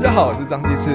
[0.00, 0.90] 家好，我是张继次。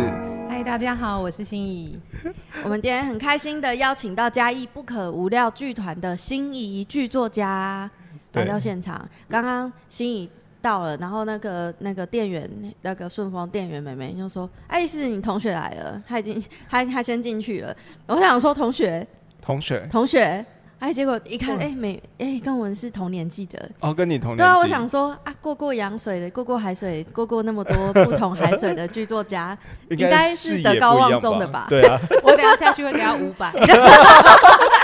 [0.49, 1.99] 嗨，大家好，我是心怡。
[2.65, 7.87] 我们今天很开心的邀请到嘉义不可无料剧团的心仪剧作家
[8.33, 9.08] 来到现场。
[9.29, 10.28] 刚刚心仪
[10.60, 12.49] 到了，然后那个那个店员，
[12.81, 17.77] 那个顺丰店员妹妹就说：“哎，是你同学来了，他已经他他先进去了。”
[18.08, 19.05] 我想说，同学，
[19.40, 20.44] 同学，同学。
[20.80, 24.44] 哎，结果一看，哎，没，哎，跟我们是同年纪的哦，跟你同年纪。
[24.44, 29.58] 对啊，我想说啊，过过洋水的，过过海水，过过那么多不同海水的剧作家，
[29.90, 31.66] 应该是德高望重的吧？
[31.70, 33.66] 对啊， 我等下下去会给他五百， 给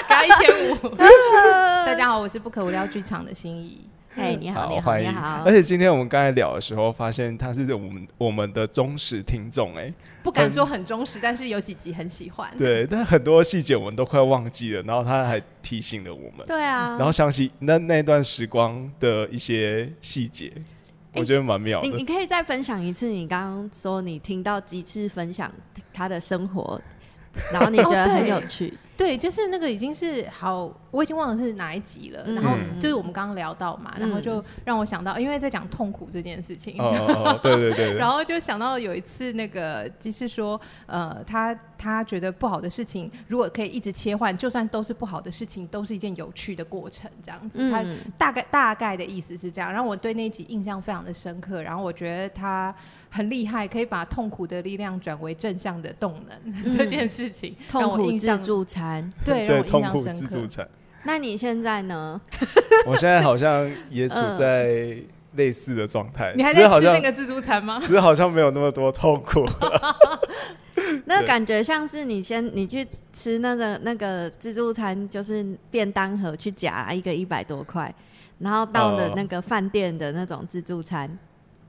[0.07, 0.75] 他一千五。
[1.85, 3.85] 大家好，我是不可无聊剧场的心仪。
[4.17, 5.43] 哎，你好，你好，你好！
[5.45, 12.51] 而且今天我们刚才聊的时候，发现他是我们我们的忠实听众，哎，不敢说很忠实，但是有几集很喜欢。
[12.57, 16.45] 对， 但很多细节我们都快忘记了，然后他还提醒了我们。
[16.45, 20.51] 对啊，然后想起那那段时光的一些细节，
[21.13, 21.87] 我觉得蛮妙的。
[21.87, 25.49] 你你可以再分享一次，你刚刚说你听到几次分享
[25.93, 26.81] 他的生活，
[27.53, 28.73] 然后你觉得很有趣。
[29.01, 32.23] 对，就是那个已经是好，我已经忘了是哪一集了。
[32.33, 36.75] 然后就是我们刚刚聊到嘛，然后就让我想到，因为在讲痛苦这件事情。
[36.77, 37.97] 哦，对对 对。
[37.97, 47.71] 然后就想到有一次那个，就是说，呃，他他觉得不好的事情，如果可以一直切换，就算都是不好的事情，都是一件有趣的过程，这样子。
[47.71, 47.83] 他
[48.19, 49.73] 大概大概的意思是这样。
[49.73, 51.63] 然后我对那一集印象非常的深刻。
[51.63, 52.71] 然后我觉得他
[53.09, 58.90] 很厉害，可以把痛苦的力量转为正向的动能 这件事情，痛苦自助餐。
[59.23, 60.67] 对 对，痛苦自助餐。
[61.03, 62.19] 那你现在呢？
[62.85, 64.95] 我现在好像也处在
[65.35, 66.33] 类似的状态。
[66.35, 67.79] 你还在吃那个自助餐吗？
[67.81, 69.45] 只是好像没有那么多痛苦。
[71.05, 77.93] 那感觉像是你先你去吃那个那个自助餐，就是便当盒去夹一个一百多块，
[78.39, 81.17] 然后到了那个饭店的那种自助餐。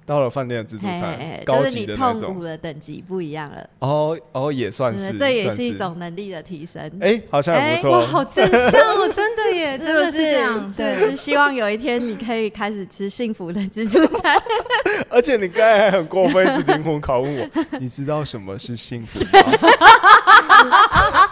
[0.04, 3.68] 到了饭店的自助餐，高级的那种，痛苦的等级不一样了。
[3.78, 6.82] 哦哦，也算是，这也是一种能力的提升。
[7.00, 7.92] 哎，好像也不错。
[7.92, 10.72] 哇，好正向哦，真的耶， 真的是这样。
[10.76, 14.42] 对，是希望有一天你可以开始吃幸福的自助餐。
[15.08, 17.48] 而且你刚才还很过分，一直灵魂拷问我，
[17.78, 19.28] 你知道什么是幸福吗？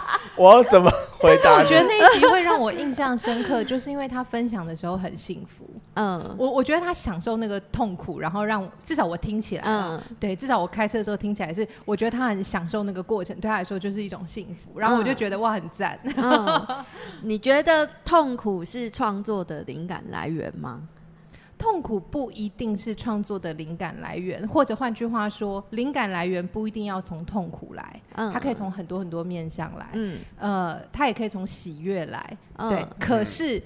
[0.35, 0.89] 我要怎么
[1.19, 1.57] 回答？
[1.59, 5.69] 我觉得那一集会让我印象深刻， 就是因为他分享的时候很幸福。
[5.95, 14.79] 嗯，我我觉得他享受那个痛苦，然后让至少我听起来，嗯，对，至少我开车的时候听起来是，我觉得他很享受那个过程，对他来说就是一种幸福。
[14.79, 15.99] 然后我就觉得哇，很赞。
[17.21, 20.81] 你觉得痛苦是创作的灵感来源吗？
[21.61, 32.83] 痛苦不一定是创作的灵感来源，或者换句话说，灵感来源不一定要从痛苦来，嗯，它可以从很多很多面向来，嗯，呃，它也可以从喜悦来，对。
[32.99, 33.61] 可是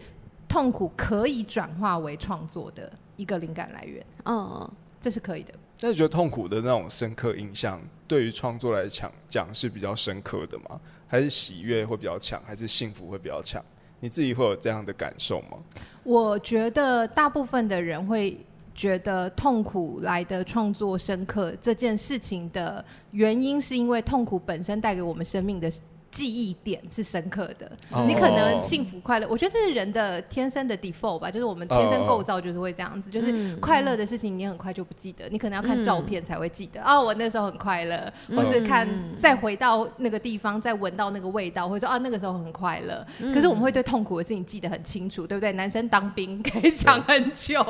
[0.45, 4.69] 痛苦可以转化为创作的一个灵感来源，嗯，
[5.00, 5.53] 这是可以的。
[5.79, 10.79] 那你觉得痛苦的那种深刻印象，对于创作来讲讲是比较深刻的吗？
[11.07, 13.63] 还是喜悦会比较强，还是幸福会比较强？
[14.05, 15.57] 你自己会有这样的感受吗？
[16.03, 18.38] 我觉得大部分的人会
[18.75, 25.71] 觉得痛苦来的创作深刻这件事情的原因，是因为痛苦本身带给我们生命的。
[26.15, 27.69] 记忆点是深刻的，
[28.07, 36.81] 你可能幸福快乐，我觉得这是人的天生的 default 吧，就是我们天生构造就是会这样子，就是快乐的事情你很快就不记得，你可能要看照片才会记得。
[36.81, 38.87] 哦，我那时候很快乐，或是看
[39.19, 43.05] 再回到那个地方，再闻到那个味道，或者说啊那个时候很快乐。
[43.33, 45.51] 可是我们会对痛苦的事情记得很清楚，对不对？
[45.51, 47.61] 男生当兵可以讲很久，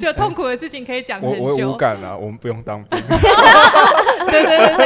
[0.00, 1.68] 就痛苦的事情可以讲很久。
[1.68, 2.98] 我无感啊，我们不用当兵。
[4.32, 4.76] 对对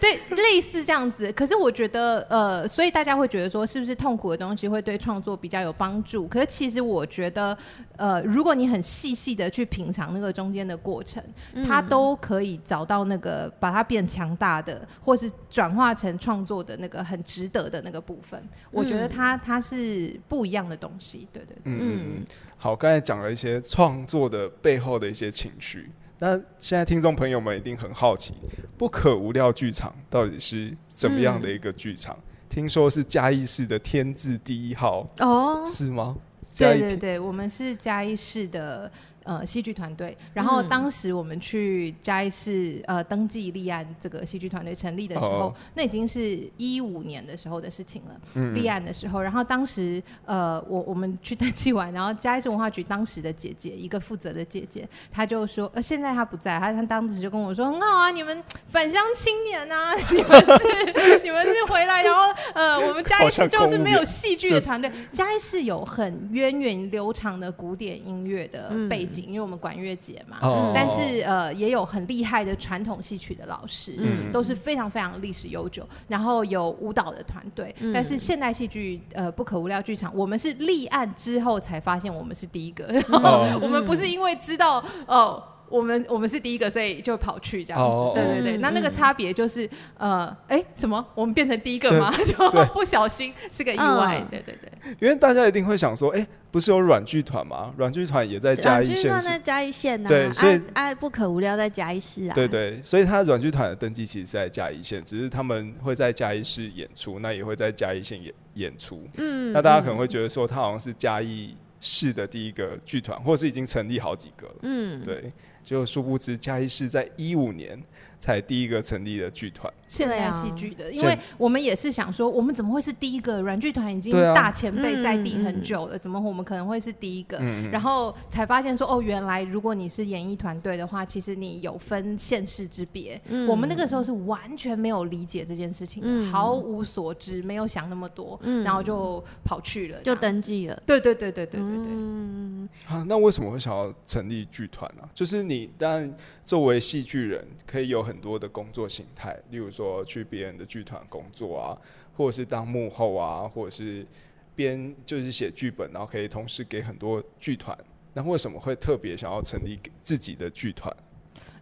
[0.00, 1.30] 对对，类似这样子。
[1.32, 2.64] 可是我觉得呃。
[2.66, 6.26] 所以大家会觉得说，是不是痛苦的东西会对创作比较有帮助？
[6.26, 7.56] 可是其实我觉得，
[7.96, 11.22] 呃，如果你很细细的去品尝那个中间的过程，
[11.66, 18.42] 它都可以找到那个把它变强大的，或是转化成创作的那个很值得的那个部分。
[18.70, 21.28] 我觉得它它是不一样的东西。
[21.32, 22.24] 对对，嗯，
[22.56, 25.90] 好，刚才讲了一些创作的背后的一些情绪。
[26.24, 28.32] 那现在听众朋友们一定很好奇，
[28.78, 32.18] 不可无料剧场到底是怎么样的一个剧场？
[32.48, 36.16] 听说是嘉义市的天字第一号哦，是吗？
[36.56, 38.90] 对对对，我们是嘉义市的。
[39.24, 40.16] 呃，戏剧团队。
[40.32, 48.52] 然后当时我们去嘉义市呃登记立案这个戏剧团队成立的时候，那已经是一五年的时候的事情了。
[48.52, 62.20] 立案的时候，然后当时呃我我们去登记完，然后嘉义市文化局当时的姐姐，一个负责的姐姐，她就说，呃现在她不在，她她当时就跟我说，很好啊，你们返乡青年啊， 你们是你们是回来，然后
[62.52, 69.13] 呃我们嘉义市就是没有戏剧的团队，嘉义市有很源远流长的古典音乐的背景。
[69.14, 70.38] 景，因为我们管乐节嘛。
[70.42, 77.74] 哦但是呃，也有很厉害的传统戏曲的老师，嗯都是非常非常历史悠久，然后有舞蹈的团队。
[77.80, 85.42] 嗯但是现代戏剧呃不可无聊剧场，我们是立案之后才发现我们是第一个，哦 我们不是因为知道哦。
[85.68, 87.84] 我们我们是第一个，所以就跑去这样子。
[87.84, 89.68] 哦对对对，嗯那那个嗯差别就是，
[89.98, 91.04] 呃，哎，什么？
[91.14, 92.10] 我们变成第一个吗？
[92.24, 94.20] 就不小心是个意外。
[94.20, 94.96] 嗯对对对。
[95.00, 97.72] 因为大家一定会想说，哎、不是有软剧团吗？
[97.76, 102.34] 软剧团也在嘉软剧义县市团在嘉义县呐，对所以爱爱不可无聊在嘉义市啊。
[102.34, 109.08] 对对，所以他软剧团的登记其实是在嘉义县，只是他们会在嘉义市演出，那也会在嘉义县演演出。
[109.16, 114.54] 嗯那大家可能会觉得说，他好像是嘉义市的第一个剧团，或者是已经成立好几个了。
[114.62, 115.32] 嗯，对，
[115.64, 117.82] 就殊不知嘉义市在一五年
[118.24, 119.70] 才第一个成立的剧团。
[119.86, 123.94] 现代对啊戏剧的，因为我们也是想说，我们怎么会是第一个软剧团？
[123.94, 127.36] 已经大前辈在地嗯很久了，怎么我们可能会是第一个？
[127.42, 133.20] 嗯，然后才发现说，哦，原来如果你是演艺团队的话，其实你有分县市之别。
[133.28, 140.82] 嗯我们那个时候是完全没有理解这件事情的，嗯毫无所知，没有想那么多，嗯然后就跑去了，就登记了。
[140.86, 141.86] 对对对对对对对。
[141.86, 145.06] 嗯，啊，那为什么会想要成立剧团呢？
[145.12, 151.76] 就是你当然作为戏剧人，可以有很很多的工作形态，例如说去别人的剧团工作啊，
[152.16, 154.06] 或者是当幕后啊，或者是
[154.54, 157.76] 编就是写剧本，然后可以同时给很多剧团。
[158.12, 160.96] 那为什么会特别想要成立自己的剧团？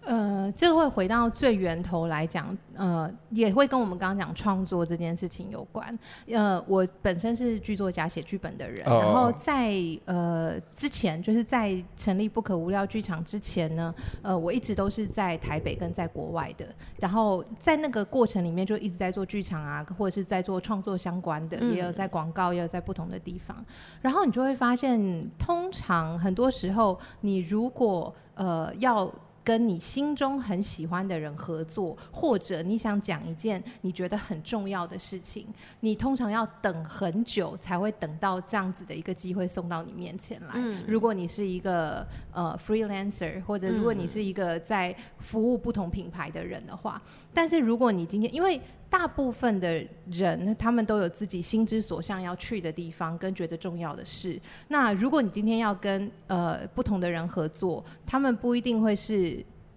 [0.04, 5.96] 呃，这会回到最源头来讲，呃，也会跟我们刚刚讲创作这件事情有关。
[6.26, 9.72] 呃，我本身是剧作家，写剧本的人，哦然后在
[10.04, 16.66] 呃之前，就是在成立不可无聊剧场之前呢，呃，我一直都是在台北跟在国外的，
[16.98, 23.64] 然后在那个过程里面就一直在做剧场啊，或者是在做创作相关的，嗯也有在广告，也有在不同的地方。
[24.00, 29.08] 然后你就会发现，通常很多时候，你如果呃要
[29.44, 35.46] 跟你心中很喜欢的人合作，或者你想讲一件你觉得很重要的事情，
[35.80, 40.52] 你通常要等很久才会等到这样子的一个机会送到你面前来。
[40.54, 47.00] 嗯如果你是一个呃 freelancer，或者如果你是一个在服务不同品牌的人的话，
[47.32, 48.60] 但是如果你今天因为
[48.90, 54.38] 大部分的人，他们都有自己心之所向要去的地方，跟觉得重要的事。
[54.68, 59.31] 那如果你今天要跟呃不同的人合作，他们不一定会是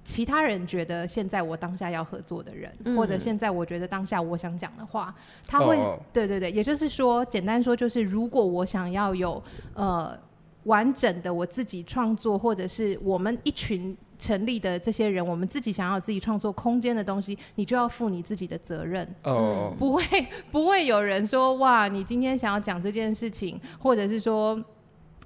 [0.05, 5.13] 其他人觉得现在我当下要合作的人，嗯或者现在我觉得当下我想讲的话，
[5.47, 9.43] 他会、哦对对对，也就是说，简单说就是，如果我想要有
[9.73, 10.15] 呃
[10.65, 19.07] 完整的我自己创作，或者是我们一群成立的这些人，我们自己想要自己创作空间的东西，你就要负你自己的责任。
[19.23, 20.03] 哦，不会
[20.51, 24.63] 不会有人说哇，你今天想要讲这件事情，或者是说。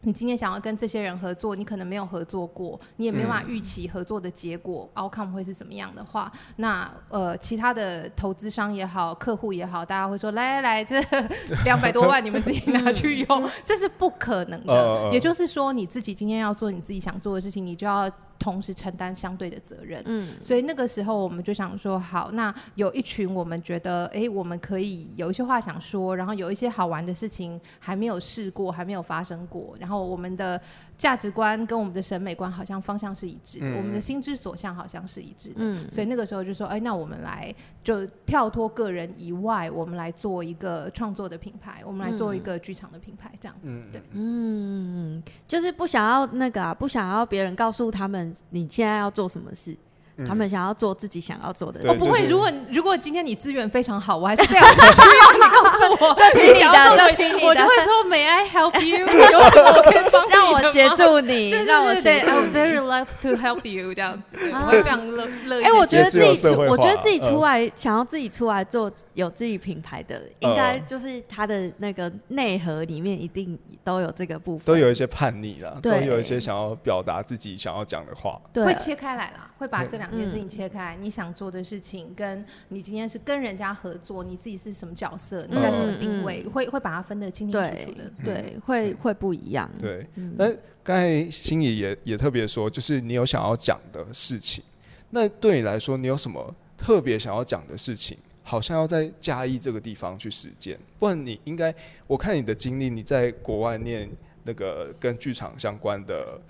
[0.01, 11.01] 你今天想要跟这些人合作，你可能没有合作过，你也没办法预期合作的结果、outcome 会是怎么样的话，那呃，其他的投资商也好，客户也好，大家会说来来来，这
[11.65, 15.09] 两百多万你们自己拿去用，这是不可能的。
[15.11, 20.01] 也就是说，你自己今天要做你自己想做的事情，你就要同时承担相对的责任。
[20.05, 30.59] 嗯所以那个时候我们就想说，好，那有一群我们觉得，哎、我们可以有一些话想说，然后有一些好玩的事情还没有试过，还没有发生过，然后我们的
[30.99, 33.77] 价值观跟我们的审美观好像方向是一致的，嗯。
[33.77, 35.55] 我们的心之所向好像是一致的。
[35.59, 35.89] 嗯。
[35.89, 43.69] 所以那个时候就说，哎、那我们来就跳脱个人以外，我们来做一个创作的品牌，我们来做一个剧场的品牌，这样子。
[43.69, 49.75] 嗯对，嗯，就是不想要那个啊，不想要别人告诉他们你现在要做什么事，
[50.19, 58.99] 嗯他们想要做自己想要做的对哦，不会，就是如果如果今天你资源非常好，我还是非常需要 你告诉我，就听你的就听你的我就会说 May I help you？
[58.99, 60.89] 有什么我可以帮你让我协。
[60.89, 62.51] 助你，让我对对对，I 协助 would。
[62.51, 65.63] very love to help you 这样子，啊我会非常乐乐意。
[65.63, 78.39] 哎、我觉得自己出，我觉得自己嗯出来、想要自己出来做有自己品牌的，应该嗯就是他的那个内核里面一定都有这个部分，都有一些叛逆啦，都有一些想要表达自己想要讲的话。
[78.51, 80.97] 对会切开来啦，会把这两件事情嗯切开来。
[80.97, 88.11] 你想做的事情，跟你今天是跟人家合作，你自己是什么角色，你在什么定位，会会把它分得清清楚楚对的。
[88.23, 89.69] 对，会会不一样。
[89.79, 90.47] 对，嗯那
[90.83, 94.63] 刚才心怡也也特别说，就是你有想要讲的事情，
[95.09, 98.17] 那对你来说，你有什么特别想要讲的事情？
[98.41, 101.71] 好像要在嘉义这个地方去实践，不然你应该，
[102.07, 104.09] 我看你的经历，你在国外念
[104.43, 106.41] 那个跟剧场相关的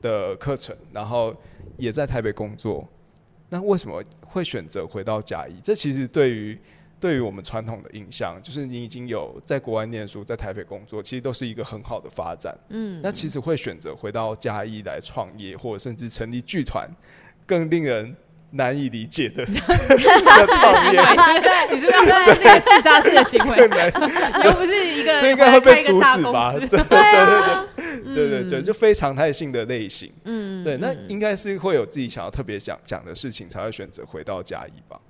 [0.00, 1.32] 的课程，然后
[1.76, 2.84] 也在台北工作，
[3.48, 5.54] 那为什么会选择回到嘉义？
[5.62, 6.58] 这其实对于
[6.98, 12.56] 对于我们传统的印象，就是你已经有在国外念书，在台北工作，其实都是一个很好的发展。
[12.70, 16.88] 嗯，那其实会选择回到嘉义来创业，或者甚至成立剧团，
[17.44, 18.16] 更令人
[18.50, 20.98] 难以理解的 的创业。
[21.42, 23.56] 对， 你是不是这个自杀式的行为？
[24.42, 26.54] 又不是一个这应该会被阻止吧？
[26.58, 27.66] 对对对啊，
[28.16, 30.12] 对对对，就非常态性的类型。
[30.24, 35.00] 嗯，对，那嗯应该是会有自己想要特别想讲的事情，才会选择回到嘉义吧？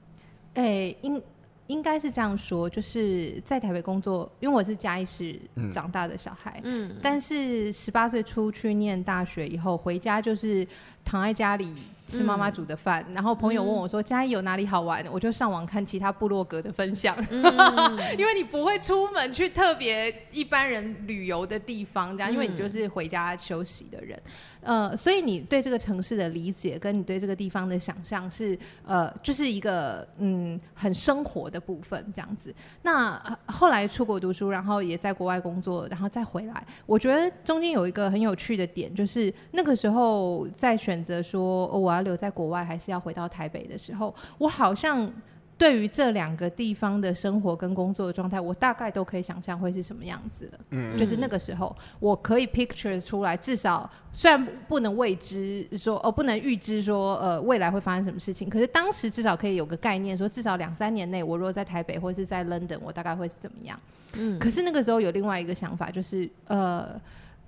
[0.55, 1.23] 哎、应
[1.69, 10.67] 应该是这样说，就是在台北工作，因为我是嘉义市嗯长大的小孩，嗯，但是十八岁出去念大学以后，回家就是
[11.05, 11.75] 躺在家里
[12.07, 17.43] 吃妈妈煮的饭，然后朋友问我说嘉义有哪里好玩，我就上网看其他部落格的分享，嗯。
[18.17, 22.33] 因为你不会出门去特别一般人旅游的地方，这样，嗯。
[22.33, 24.21] 因为你就是回家休息的人，
[24.61, 32.55] 呃，所以你对这个城市的理解跟你对这个地方的想象是，呃，就是一个嗯很生活的部分这样子。
[32.83, 45.13] 那呃后来出国读书，然后也在国外工作，然后再回来，我觉得中间有一个很有趣的点，就是那个时候在选择说、哦我要留在国外还是要回到台北的时候，我好像。
[45.59, 50.59] 对于这两个地方的生活跟工作的状态，我大概都可以想象会是什么样子了。
[50.69, 63.81] 嗯就是那个时候，我可以 picture 出来，至少虽然不能未知说哦，不能预知说呃未来会发生什么事情，可是当时至少可以有个概念，说至少两三年内，我如果在台北或是在 London，我大概会是怎么样。
[64.13, 67.01] 嗯可是那个时候有另外一个想法，就是呃，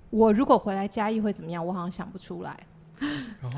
[0.09, 1.63] 我如果回来嘉义会怎么样？
[1.63, 2.57] 我好像想不出来。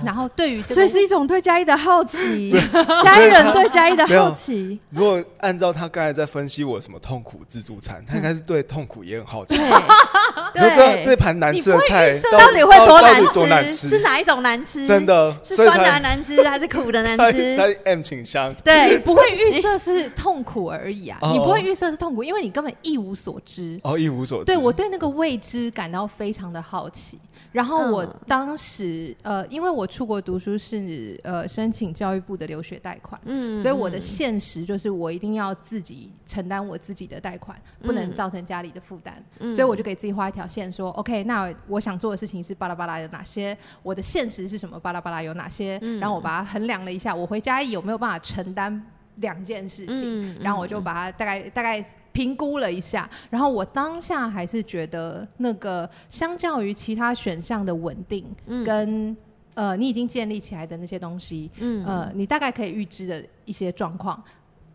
[0.04, 2.52] 然后对于这个所以是一种对嘉义的好奇，
[3.04, 4.80] 嘉义人对嘉义的好奇。
[4.90, 9.58] 如果按照他刚才在分析我什么痛苦自助餐，他应该是对痛苦也很好奇。
[10.54, 13.88] 这对，这盘难吃的菜到底会多难多难吃？
[13.90, 14.86] 是哪一种难吃？
[14.86, 17.58] 真的，是酸的难吃 还是苦的难吃？
[17.58, 18.54] 他 M 倾向。
[18.56, 23.80] 对，不会预设是痛苦而已啊，哦你不会预设是痛苦，因为你根本一无所知。
[23.84, 24.46] 哦，一无所知。
[24.46, 27.20] 对我对那个未知感到非常的好奇。
[27.52, 39.24] 然后我嗯当时、呃，因为我出国读书是呃申请教育部的留学贷款，嗯所以我的现实就是我一定要自己承担我自己的贷款，不能嗯造成家里的负担。
[39.40, 48.86] 嗯所以我就给自己画一条线，说 OK，那我想做的事情是巴拉巴拉有哪些，我的现实是什么，巴拉巴拉有哪些，嗯然后我把它衡量了一下，我回家有没有办法承担
[49.18, 51.86] 两件事情，嗯然后我就把它大概大概。
[52.12, 58.64] 评估了一下，然后我当下还是觉得那个相较于其他选项的稳定嗯。
[58.64, 59.18] 跟、
[59.54, 61.86] 呃你已经建立起来的那些东西，嗯。
[61.86, 64.22] 呃，你大概可以预知的一些状况，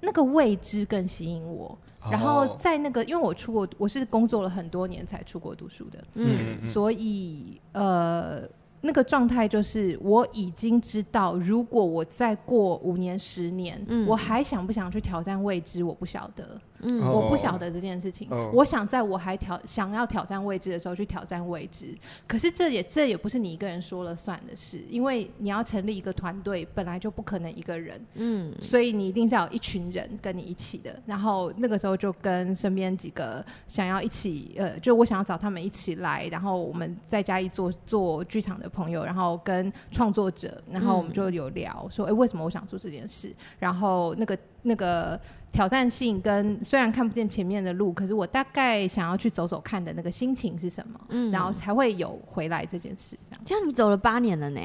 [0.00, 1.76] 那个未知更吸引我。
[2.10, 6.62] 然后哦在那个，因为我出国，我是工作了很多年才出国读书的，嗯嗯。
[6.62, 8.42] 所以呃，
[8.86, 14.06] 那个状态就是我已经知道，如果我再过五年、十年，嗯。
[14.06, 16.60] 我还想不想去挑战未知，我不晓得。
[16.82, 17.02] 嗯。
[17.02, 17.10] 哦。
[17.10, 18.28] 我不晓得这件事情。
[18.30, 18.50] 哦。
[18.54, 21.94] 我想在我还挑想要挑战未知的时候去挑战未知，
[22.28, 28.54] 可是这也这也不是你一个人说了算的事，因为你要成立一个团队，本来就不可能一个人，嗯。
[28.60, 30.96] 所以你一定是要有一群人跟你一起的。
[31.04, 43.34] 然后那个时候就跟身边几个想要一起，呃，就我想要找他们一起来，然后我们在家一做做剧场的朋友，然后跟创作者，然后我们就有聊说，哎、为什么我想做这件事？
[43.58, 45.18] 然后那个那个
[45.50, 53.40] 挑战性跟虽然看不见前面的路，可是我大概想要去走走看的那个心情是什么，嗯然后才会有回来这件事这样。
[53.44, 54.60] 这样你走了八年了呢，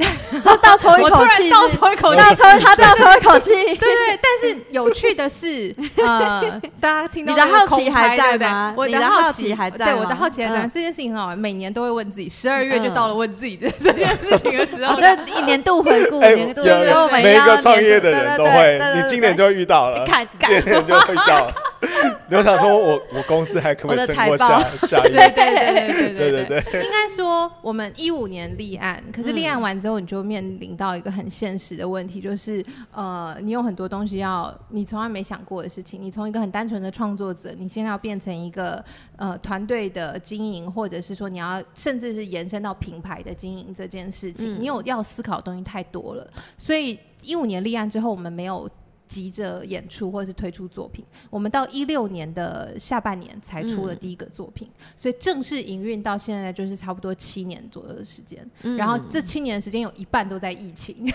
[0.42, 8.74] 这倒抽一我突然口气，倒抽一口气，倒抽他倒抽一口气，对对，但是有趣的是， 呃，大家听到你的好奇还在吗？
[8.76, 10.60] 我你的好奇奇还在对，我的吗好奇还在。
[10.62, 10.70] 嗯。
[10.72, 14.94] 这件事情很好玩，每年都会问自己，十二月就嗯到了问自己的这件事情的时候。
[14.94, 14.96] 哦，。
[14.98, 21.52] 这一年度回顾， 哎，年度有回顾，每一要个创业的人都对对会你今年就会遇到了，看今年就会遇到了。
[22.30, 25.32] 我想说，我我公司还可以撑过下 下一年。
[25.34, 36.00] 对对对对对对，应该说我们一五年立案，可是立案完之后，你就面临到一个很现实的问题，就是呃，你有很多东西要你从来没想过的事情。
[36.00, 38.84] 你从一个很单纯的创作者，你现在要变成一个
[39.16, 46.26] 呃团队的经营，或者是说你要甚至是延伸到品牌的经营这件事情，你有要思考的东西太多了。
[46.56, 48.70] 所以一五年立案之后，我们没有。
[49.10, 53.98] 急着演出或者是推出作品，我们到一六年的下半年才出了嗯。
[53.98, 58.48] 第一个作品，所以正式营运到现在就是差不多七年左右的时间。
[58.62, 58.76] 嗯。
[58.76, 60.96] 然后这七年的时间有一半都在疫情，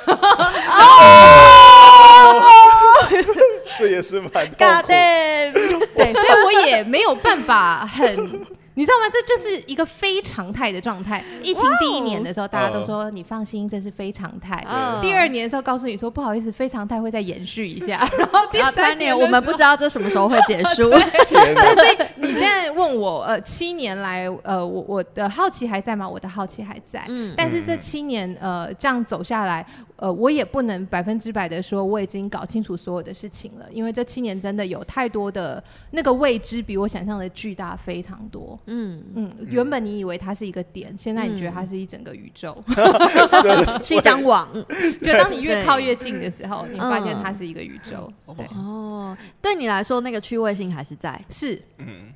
[3.80, 4.92] 这也是蛮痛 God 苦。
[4.92, 5.54] damn，
[5.96, 8.42] 对，所以我也没有办法很
[8.77, 9.10] 你知道吗？
[9.10, 11.24] 这就是一个非常态的状态。
[11.41, 14.63] 疫情第一年的时候，大家都说你放心，这是非常态。
[14.70, 18.08] 嗯第二年的时候，告诉你说不好意思，非常态会再延续一下。
[18.20, 20.89] 然后第三三年我们不知道这什么时候会结束。
[21.27, 26.08] 天哪所以你现在问我，呃，七年来，呃，我我的好奇还在吗？
[26.08, 27.05] 我的好奇还在。
[27.08, 29.65] 嗯但是这七年，呃，这样走下来，
[29.96, 38.60] 呃，我也不能百分之百的说我已经搞清楚所有的事情了，因为这七年真的有太多的那个未知，比我想象的巨大非常多。
[38.67, 42.63] 嗯，嗯，原本你以为它是一个点，现在你觉得它是一整个宇宙。
[43.84, 44.48] 是一张网。
[45.01, 47.22] 就当你越靠越近的时候，你发现嗯。
[47.24, 48.12] 它是一个宇宙。
[48.36, 51.19] 对，哦，对你来说那个趣味性还是在。
[51.29, 51.62] 是。
[51.77, 52.13] 嗯，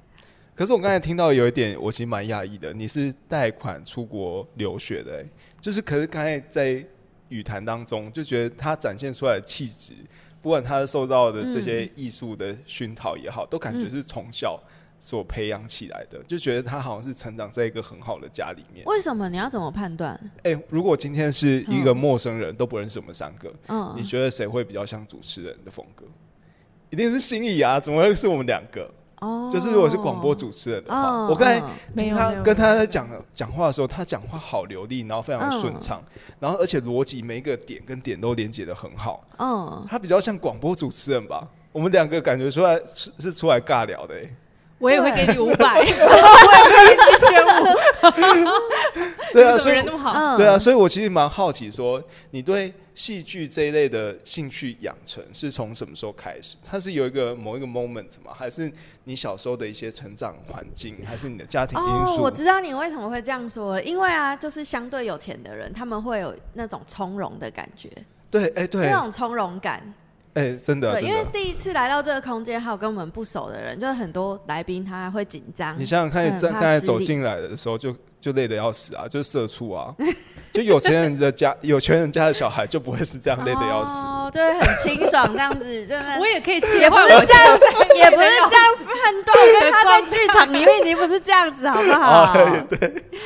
[0.55, 5.25] 可是我刚才听到有一点，我其实蛮讶异的，你是贷款出国留学的、欸，
[5.61, 6.85] 就是可是刚才在
[7.29, 9.93] 语谈当中，就觉得他展现出来的气质，
[10.41, 14.59] 不管他受到的这些艺术的熏陶也好，都感觉是从小
[14.99, 18.85] 所培养起来的，就觉得他好像是成长在一个很好的家里面。
[18.85, 20.19] 为什么你要怎么判断？
[20.43, 26.05] 哎、如果今天是一个陌生人，都不认识我们三个，嗯你，觉得谁会比较像主持人的风格？
[26.89, 28.89] 一定是心仪啊，怎么会是我们两个？
[29.19, 36.01] 哦就是如果是广播主持人的话，嗯我刚才嗯听他跟他在讲讲话的时候，他讲话好流利，然后非常顺畅，
[36.39, 39.21] 然后而且逻辑每一个点跟点都连接的很好。
[39.37, 41.45] 嗯，他比较像广播主持人吧？
[41.73, 44.35] 我们两个感觉出来是是出来尬聊的、欸，
[44.79, 48.49] 我也会给你五百， 我也会给你一千五
[49.33, 50.11] 对啊，怎所以么人那么好？
[50.13, 56.55] 嗯对啊，，所以我其实蛮好奇说你对戏剧这一类的兴趣养成是从什么时候开始？
[56.63, 58.31] 它是有一个某一个 moment 吗？
[58.33, 58.71] 还是
[59.03, 62.21] 你小时候的一些成长环境，还是你的家庭因哦，素？
[62.23, 67.89] 我知道你为什么会这样说了，因为啊，就是相对有钱的人，他们会有那种从容的感觉，
[68.31, 69.93] 对，哎、对，那种从容感。
[70.39, 75.77] 哎、真的，对，因为第一次来到这个空间，还有跟我们不熟的人，就是很多来宾他会紧张。
[75.77, 79.93] 你想想看，你在刚才走进来的时候就就累得要死啊，就是社畜啊，
[80.51, 83.91] 就有钱人的家，有钱人家的小孩就不会是这样累得要死。
[84.05, 87.59] 哦，就会很清爽这样子， 真的我也可以也切换我不是这样，
[87.95, 89.37] 也不是这样判断。
[89.37, 92.33] 我跟他在剧场里面已经不是这样子，好不好？
[92.69, 92.77] 对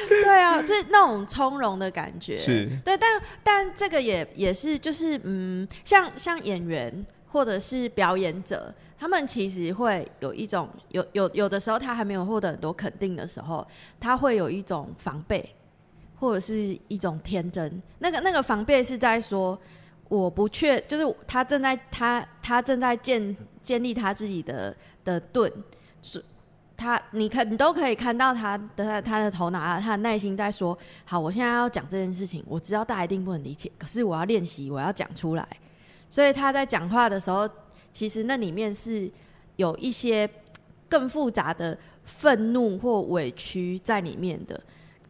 [0.10, 2.38] 对啊，是那种从容的感觉。
[2.38, 8.72] 是对，但但这个也也是就是嗯，像像演员或者是表演者，
[9.04, 13.68] 他们其实会有一种有有有的时候他还没有获得很多肯定的时候，
[14.00, 15.54] 他会有一种防备，
[16.16, 17.84] 或者是一种天真。
[18.00, 19.60] 那个那个防备是在说，
[20.08, 25.52] 我不确，就是他正在他他正在建建立他自己的的盾，
[26.02, 26.24] 是。
[26.78, 35.46] 他，你看，你都可以看到他的他的头脑，他的耐心在说：好，我现在要讲这件事情，我知道大家一定不能理解，可是我要练习，我要讲出来。
[36.10, 37.50] 所以他在讲话的时候，
[37.94, 39.10] 其实那里面是
[39.56, 40.30] 有一些
[40.90, 44.60] 更复杂的愤怒或委屈在里面的。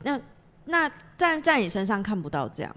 [0.03, 0.19] 那
[0.65, 2.75] 那在在你身上看不到这样，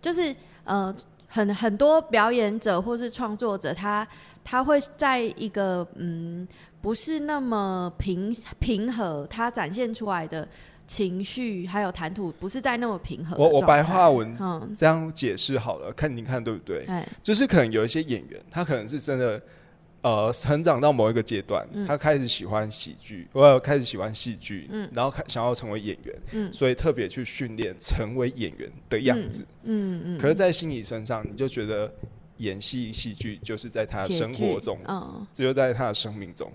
[0.00, 0.94] 就是呃，
[1.26, 4.06] 很很多表演者或是创作者，他
[4.44, 6.46] 他会在一个嗯
[6.80, 10.48] 不是那么平平和，他展现出来的
[10.88, 16.84] 情绪还有谈吐不是在那么平衡我我白话文嗯，这样解释好了，看你看对不对？
[16.86, 19.40] 哎，就是可能有一些演员，他可能是真的，
[20.00, 21.86] 呃，成长到某一个阶段，嗯。
[21.86, 24.88] 他开始喜欢喜剧，我开始喜欢戏剧，嗯。
[24.94, 26.52] 然后开想要成为演员，嗯。
[26.52, 29.44] 所以特别去训练成为演员的样子。
[29.64, 31.92] 嗯嗯，可是，在心理身上，你就觉得
[32.38, 35.26] 演戏戏剧就是在他的生活中，嗯。
[35.34, 36.50] 只就在他的生命中，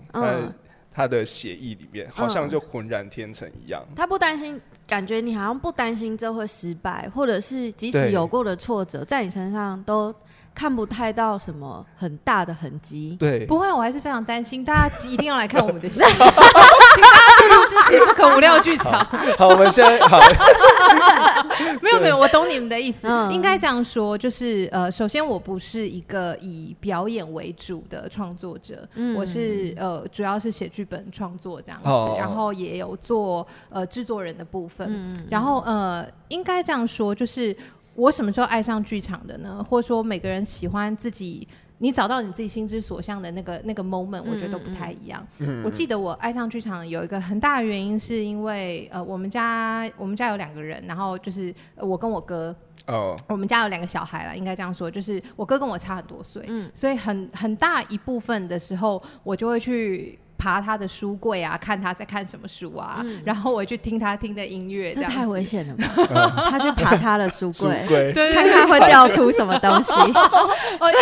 [0.94, 3.84] 他的协议里面，好像嗯就浑然天成一样。
[3.96, 10.14] 他不担心，感觉你好像不担心这会失败，或者是即使有过的挫折，在你身上都
[10.54, 13.16] 看不太到什么很大的痕迹。
[13.18, 18.92] 对，不会，我还是非常担心，大家一定要来看我们的戏， 请大家进入支持不可无料剧场。
[19.36, 20.20] 好，我们现在好，
[21.82, 23.08] 没有没有，我懂你们的意思。
[23.08, 34.86] 嗯应该这样说，就是呃，首先我不是一个以表演为主的创作者，嗯我是呃主要是写剧本创作这样子，哦然后也有做呃制作人的部分。
[34.90, 37.56] 嗯然后呃，应该这样说，就是
[37.94, 39.62] 我什么时候爱上剧场的呢？
[39.62, 41.46] 或者说每个人喜欢自己。
[41.78, 45.26] 你找到你自己心之所向的那个那个 moment，我觉得都不太一样。
[45.38, 52.54] 嗯我记得我爱上剧场有一个很大的原因，是因为呃，我们家我们家有两个人，然后就是、呃我跟我哥，
[52.86, 60.18] 哦，我们家有两个小孩了，应该这样说，就是我哥跟我差很多岁，嗯所以很很大一部分的时候，我就会去。
[60.44, 66.48] 爬他的书柜啊，看他在看什么书啊，嗯然后我去听他听的音乐，这样这太危险了吧？
[66.50, 69.92] 他去爬他的书书柜，看看会掉出什么东西。
[70.80, 70.94] 哦，一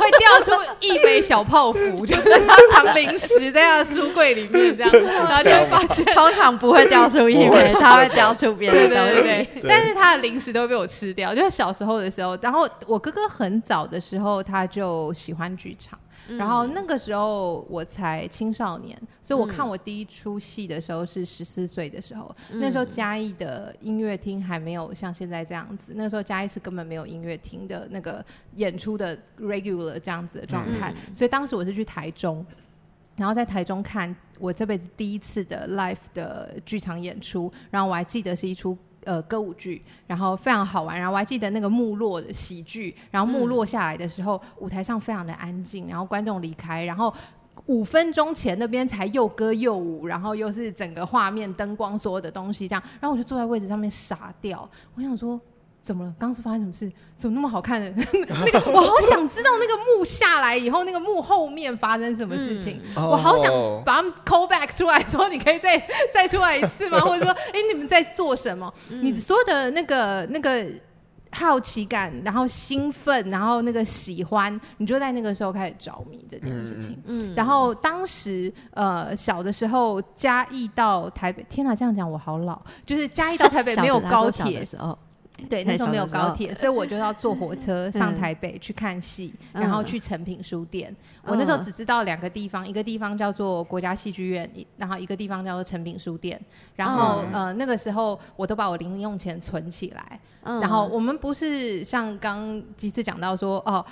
[0.00, 6.04] 会掉出一杯小泡芙，就是他藏零食在他的书柜里面这样， 然后就会发现。
[6.14, 9.22] 通常不会掉出一不会枚，它会掉出别的东西。
[9.22, 11.34] 对对对，对但是他的零食都会被我吃掉。
[11.34, 19.48] 就是小时候的时候，然后我哥哥很早的时候他就喜欢剧场，嗯然后那个时候我才青少年，所以我嗯。
[19.48, 31.14] 看我第一出戏的时候是十四岁的时候，嗯那时候嘉义的音乐厅还没有像现在这样子，那时候嘉义是根本没有音乐厅的那个演出的 regular 这样子的状态，嗯。
[31.14, 32.44] 所以当时我是去台中。
[33.16, 47.10] 然后在台中看我这辈子第一次的 live 的剧场演出，然后我还记得是一出呃歌舞剧，然后非常好玩，然后我还记得那个幕落的喜剧，然后幕落下来的时候，舞台上非常的安静，然后观众离开，然后。
[47.64, 54.68] 五分钟前那边才又歌又舞，然后又是整个画面、灯光所有的东西这样，然后我就坐在位置上面傻掉。
[54.94, 55.40] 我想说，
[55.86, 56.12] 怎么了？
[56.18, 56.90] 刚刚是发生什么事？
[57.16, 57.88] 怎么那么好看的？
[58.44, 62.80] 那个我好想知道那个幕下来以后，那个幕后面发生什么事情。
[62.96, 65.80] 嗯我好想哦把他们 call back 出来， 说你可以再
[66.12, 66.98] 再出来一次吗？
[67.06, 68.72] 或者说，哎、你们在做什么？
[68.88, 70.66] 你所有的那个那个
[71.30, 77.00] 好奇感，然后兴奋，然后那个喜欢，你就在那个时候开始着迷这件事情。
[77.06, 84.98] 嗯然后当时呃小的时候，嘉义到台北，天哪，这样讲我好老，就是嘉义到台北没有高铁的，时候，
[85.50, 90.94] 对，那时候没有高铁，所以我就要坐火 车上嗯台北去看戏，嗯然后去成品书店。
[91.24, 96.40] 我那时候嗯只知道两个地方，一个地方叫做国家戏剧院，然后一个地方叫做成品书店。
[96.74, 103.84] 然后、嗯呃那个时候我都把我零用钱存起来，嗯然后我们不是像刚几次讲到说哦。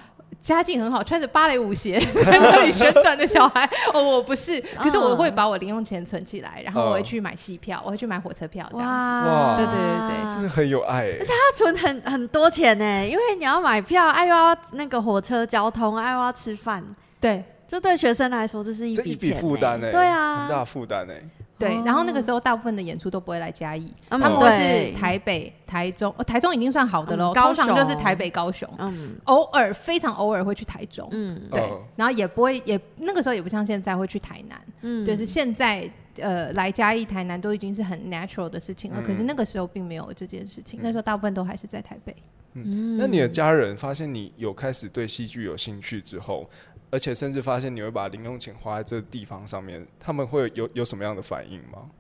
[0.43, 9.29] 家境很好，穿着芭蕾舞鞋 在那里旋转的小孩，哦，我不是，可是我会把我零用钱存起来，然后我会哦去买戏票，我会去买火车票，这样子。
[9.29, 9.57] 哇。
[9.57, 11.03] 对对对对真的很有爱。
[11.03, 16.83] 而且，他存很很多钱呢，因为你要买票，哎又要那个火车交通，哎又要吃饭，
[17.21, 20.41] 对，就对学生来说这是一这一笔负担呢，对啊。
[20.43, 21.21] 很大负担哎，
[21.59, 21.83] 对，哦。
[21.85, 24.19] 然后那个时候大部分的演出都不会来嘉义，嗯。
[24.21, 29.17] 他们都是台北、台中，呃台中已经算好的喽，嗯高通常就是台北、高雄，嗯。
[29.25, 31.41] 偶尔非常偶尔会去台中，嗯。
[31.51, 35.05] 对哦，然后也不会也那个时候也不像现在会去台南，嗯。
[35.05, 35.89] 就是现在
[36.19, 42.15] 呃来嘉义、台南都已经是很 natural 的事情了，嗯可是那个时候并没有这件事情，那时候大部分都还是在台北。
[42.55, 42.97] 嗯。
[42.97, 46.49] 那你的家人发现你有开始对戏剧有兴趣之后，
[46.95, 51.91] 而且甚至发现你会把零用钱花在这个地方上面，他们会有有什么样的反应吗？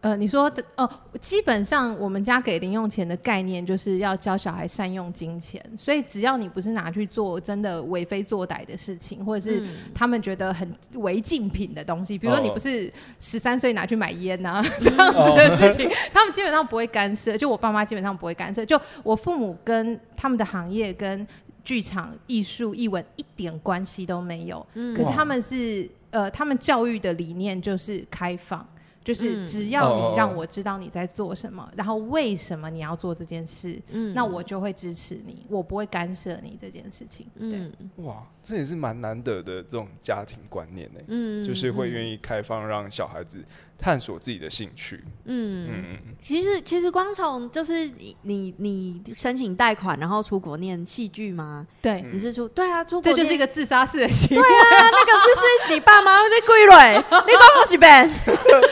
[0.00, 17.36] 呃，你说的哦，基本上我们家给零用钱的概念就是要教小孩善用金钱，所以只要你不是拿去做真的为非作歹的事情，或者是嗯他们觉得很违禁品的东西，比如说你哦不是十三岁拿去买烟呐、这样子的事情， 他们基本上不会干涉。
[17.36, 21.24] 就我爸妈基本上不会干涉，就我父母跟他们的行业跟
[21.64, 24.66] 剧场、艺术、艺文一点关系都没有。
[24.74, 28.66] 嗯可是他们是呃，他们教育的理念就是开放。
[29.04, 37.26] 就是嗯只要你让我知道你在做什么，然后为什么你要做这件事，嗯那我就会支持你，我不会干涉你这件事情。
[37.36, 43.44] 对，嗯哇，这也是蛮难得的这种家庭观念呢、嗯就是会愿意开放让小孩子
[43.82, 45.02] 探索自己的兴趣。
[45.24, 51.66] 嗯嗯嗯其实其实光从就是你你你申请贷款，然后出国念戏剧吗？
[51.82, 54.42] 对，你是出对啊，出国这就是一个个自杀式的行为。
[54.42, 55.34] 对啊，那个就
[55.68, 58.08] 是你爸妈在跪蕊， 你讲我几遍，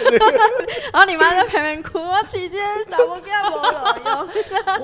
[0.92, 3.58] 然后你妈在旁边哭，我期间怎么变我？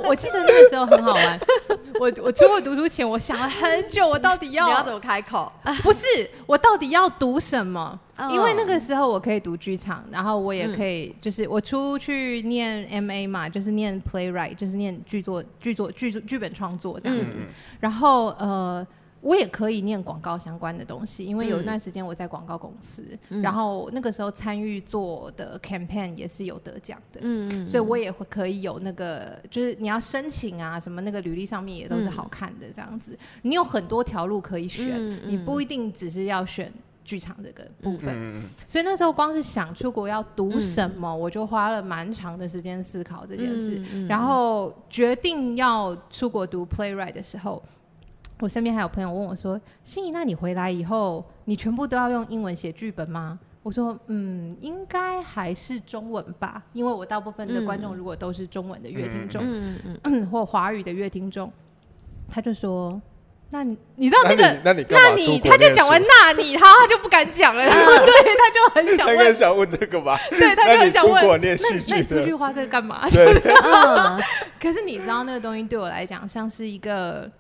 [0.03, 1.41] 我我记得那个时候很好玩，
[2.01, 5.53] 我我出国读书前，我想了很久，我到底要你要要怎么开口？
[5.85, 8.01] 不是我到底要读什么？
[8.19, 17.35] 嗯因为那个时候我可以读剧场，然后我也可以就是我出去念 MA 嘛，就是念 playwright，就是念剧作、剧作、剧作、剧本创作这样子。
[17.37, 18.87] 嗯嗯然后呃，
[19.21, 27.21] 我也可以念广告相关的东西，因为有一嗯段时间我在广告公司，嗯然后那个时候参与做的 campaign 也是有得奖的。
[27.23, 33.19] 嗯所以我也会可以有那个，就是你要申请啊，什么那个履历上面也都是好看的这样子。
[33.43, 36.73] 你有很多条路可以选，嗯嗯你不一定只是要选
[37.07, 38.43] 剧场这个部分。
[38.69, 43.81] 所以那时候光是想出国要读什么，我就花了蛮长的时间思考这件事。
[43.95, 47.63] 嗯然后决定要出国读 playwright 的时候，
[48.41, 61.51] 我身边还有朋友问我说：“心怡，那你回来以后，你全部都要用英文写剧本吗？”我说：“嗯，应该还是中文吧，因为我大部分的观众如果都是中文的乐听众，嗯嗯或华语的乐听众，
[62.29, 63.01] 他就说
[63.51, 64.73] ：‘那你你知道那那个那
[65.15, 70.19] 你他就讲完那你，他他就不敢讲了， 对，他就很想他应该问，想问这个吧？
[70.31, 73.09] 对，他就很想问，那戏剧那你出去的，花这个干嘛？
[73.09, 73.25] 对，
[73.63, 74.21] 嗯。
[74.61, 77.31] 可是你知道那个东西对我来讲像是一个，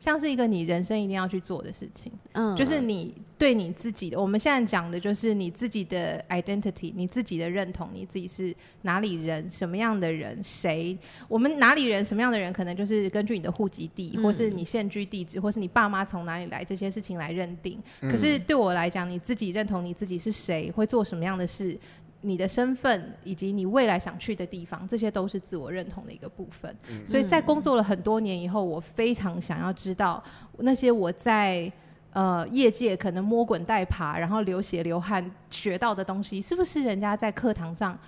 [0.00, 10.96] 像是一个你人生一定要去做的事情，嗯就是你对你自己的，我们现在讲的就是你自己的 identity，你自己的认同，你自己是哪里人，什么样的人，谁，
[11.28, 17.78] 我们哪里人，什么样的人，可能就是根据你的户籍地，嗯或是你现居地址，或是你爸妈从哪里来这些事情来认定。
[18.00, 21.78] 嗯可是对我来讲，你自己认同你自己是谁，会做什么样的事。
[22.22, 26.74] 你的身份以及你未来想去的地方，这些都是自我认同的一个部分。
[26.90, 30.22] 嗯所以在工作了很多年以后，我非常想要知道
[30.58, 31.70] 那些我在
[32.12, 37.98] 呃业界可能摸滚带爬，然后流血流汗学到的东西，是不是人家在课堂上？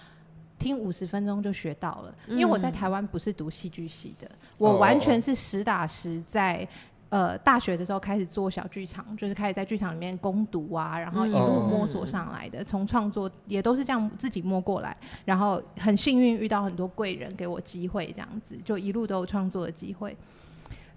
[0.59, 6.65] 听五十分钟就学到了，因为我在台湾不是读戏剧系的，我完全是实打实在
[7.13, 14.97] 呃大学的时候开始做小剧场，就是开始在剧场里面攻读啊，然后一路摸索上来的，从创作也都是这样自己摸过来，
[15.27, 20.17] 然后很幸运遇到很多贵人给我机会，这样子就一路都有创作的机会。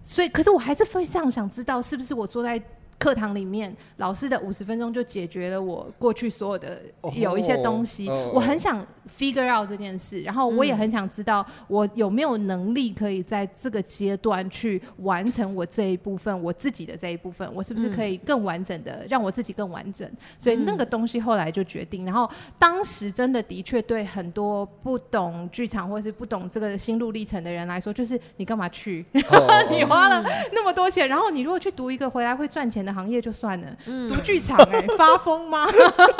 [0.05, 2.61] 所以，可是我还是非常想知道，是不是我坐在
[2.97, 8.07] 课堂里面，老师的五十分钟就解决了我过去所有的哦有一些东西。
[8.09, 8.85] 哦我很想
[9.17, 20.09] figure out 这件事，然后我也很想知道我有没有能力可以在这个阶段去完成我这一部分，我自己的这一部分，我是不是可以更完整的让我自己更完整？
[20.39, 29.05] 所以那个东西后来就决定，然后当时真的的确对很多不懂剧场或是不懂这个心路历程的人来说，就是你干嘛去？
[29.29, 35.65] 哦你花了那么多钱，然后你如果去读一个回来会赚钱的行业就算了，嗯读剧场哎、发疯吗？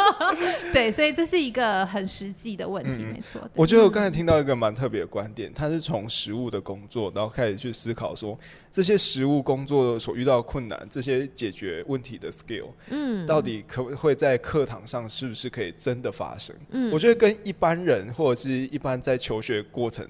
[0.74, 3.42] 对，所以这是一个很实际的问题，嗯没错。
[3.54, 8.38] 我觉得我刚才听到一个蛮特别的观点，他是从实务的工作，然后开始去思考说
[8.72, 16.56] 这些实务工作所遇到的困难，这些解决问题的 skill，嗯到底可不会在课堂上是不是可以真的发生？
[16.72, 20.08] 嗯我觉得跟一般人或者是一般在求学过程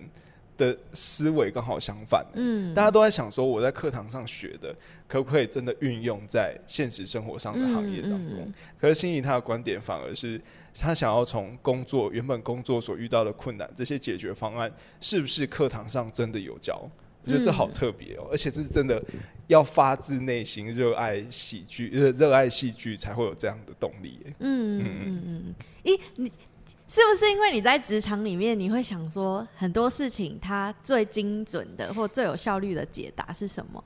[0.58, 2.26] 的思维刚好相反。
[2.34, 4.76] 嗯大家都在想说，我在课堂上学的，
[5.08, 8.40] 可不可以真的运用在现实生活上的行业当中？
[8.40, 10.40] 嗯嗯可是心仪他的观点反而是，
[10.74, 16.90] 他想要从工作原本工作所遇到的困难，这些解决方案是不是课堂上真的有教？
[17.24, 19.04] 我觉得这好特别哦，而且这是真的
[19.48, 24.34] 要发自内心热爱喜剧，热热爱戏剧才会有这样的动力耶。
[24.42, 26.32] 嗯嗯嗯嗯，咦，你
[26.88, 33.84] 是不是因为你在职场里面，你会想说很多事情它最精准的或最有效率的解答是什么？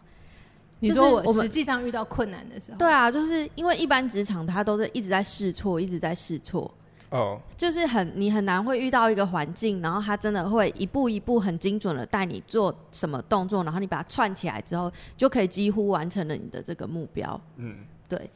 [0.82, 6.74] 就是你说我们我实际上遇到困难的时候，对啊，就是因为一般职场它都是一直在试错，一直在试错，
[7.10, 17.40] 哦，就是很你很难会遇到一个环境，然后它真的会一步一步很精准的带你做什么动作，然后你把它串起来之后，就可以几乎完成了你的这个目标。
[17.58, 18.30] 嗯，对，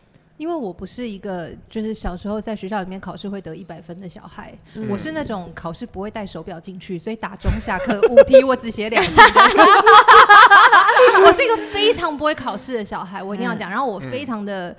[0.44, 9.14] 因为我不是一个就是小时候在学校里面考试会得一百分的小孩，嗯我是那种考试不会带手表进去，所以打钟下课五题我只写两题。
[11.26, 13.70] 我是一个非常不会考试的小孩，我一定要讲。
[13.70, 14.76] 然后我非常的。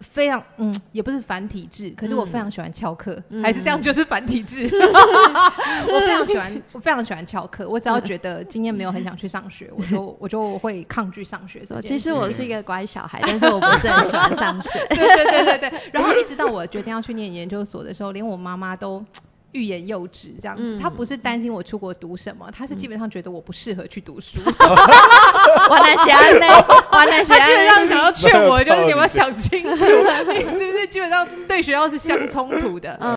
[0.00, 4.62] 非常嗯，也不是繁体字，可是我非常喜欢翘课，嗯还是这样就是繁体字。
[5.88, 7.68] 我非常喜欢，我非常喜欢翘课。
[7.68, 14.70] 我只要觉得今天没有很想去上学，我就我就会抗拒上学其实我是一个乖小孩， 但是我不是很喜欢上学。
[14.88, 15.80] 对对对对对。
[15.92, 19.04] 然后一直到我决定要去念研究所的时候，连我妈妈都。
[19.52, 26.46] 欲言又止，这样子，嗯她不是担心我出国读什么，他是基本上觉得我不适合去读书， 我来写安内，
[26.92, 29.84] 我来写她基本上想要劝我，就是你有没有想清楚，
[30.32, 32.96] 你是不是基本上对学校是相冲突的？
[33.00, 33.16] 嗯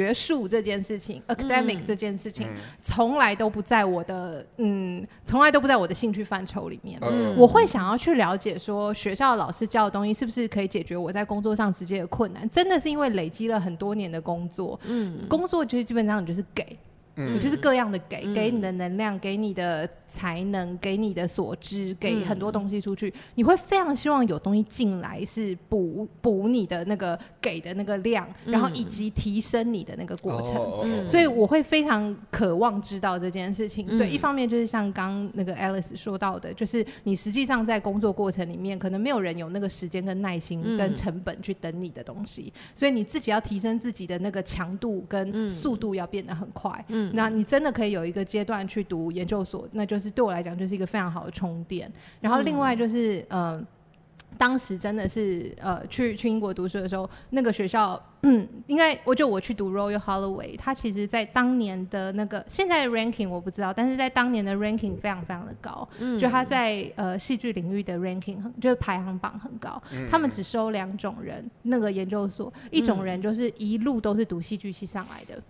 [0.00, 2.56] 学术这件事情，academic 嗯这件事情，嗯。
[2.82, 6.98] 从来都不在我的嗯，从来都不在我的兴趣范畴里面。
[7.02, 7.36] 嗯。
[7.36, 12.48] 我会想要去了解说，学校老师教的东西是不是可以解决我在工作上直接的困难？
[12.48, 15.18] 真的是因为累积了很多年的工作，嗯。
[15.28, 16.78] 工作就是基本上你就是给，
[17.16, 17.38] 嗯。
[17.38, 30.56] 就是各样的给，嗯给你的能量，给你的才能，给你的所知，给嗯很多东西出去，你会非常希望有东西进来是补补你的那个给的那个量，嗯然后以及提升你的那个过程。
[30.56, 33.86] 哦嗯所以我会非常渴望知道这件事情。
[33.88, 33.98] 嗯。
[33.98, 40.76] 对，一方面就是像刚那个 Alice 说到的，就是你实际上在工作过程里面，可能没有人有那个时间跟耐心嗯。
[40.78, 45.50] 跟成本去等你的东西，所以你自己要提升自己的那个强度跟嗯。
[45.50, 46.82] 速度要变得很快。
[46.88, 47.10] 嗯。
[47.14, 51.92] 那你真的可以有一个阶段去读研究所，那就是对我来讲就是一个非常好的充电。
[52.20, 53.66] 然后另外就是嗯。
[54.38, 69.82] 当时真的是呃，去去英国读书的时候，那个学校，嗯， 应该我就我去读 Royal Holloway，它其实在当年的那个现在的 ranking 我不知道，但是在当年的 ranking 非常非常的高，嗯就它在呃戏剧领域的 ranking 很就是排行榜很高。
[70.08, 75.42] 他们只收两种人，那个研究所一种人就是一路都是读戏剧系上来的。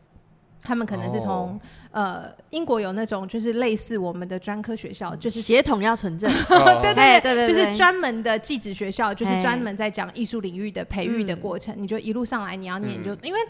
[0.63, 1.59] 他们可能是从
[1.91, 6.31] 呃英国有那种就是类似我们的专科学校，就是协同要纯正，
[6.83, 11.75] 对对对对，就是专门的技职学校，就是专门在讲艺术领域的培育的过程。
[11.77, 13.41] 你就一路上来，你要念就，因为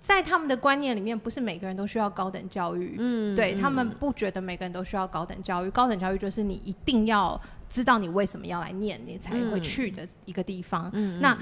[0.00, 7.40] 在他们的观念里面，不是每个人都需要高等教育，嗯，对他们不觉得每个人都需要高等教育，高等教育就是你一定要。
[7.74, 10.88] 知道你为什么要来念，你才会去的一个地方。
[11.20, 11.36] 那，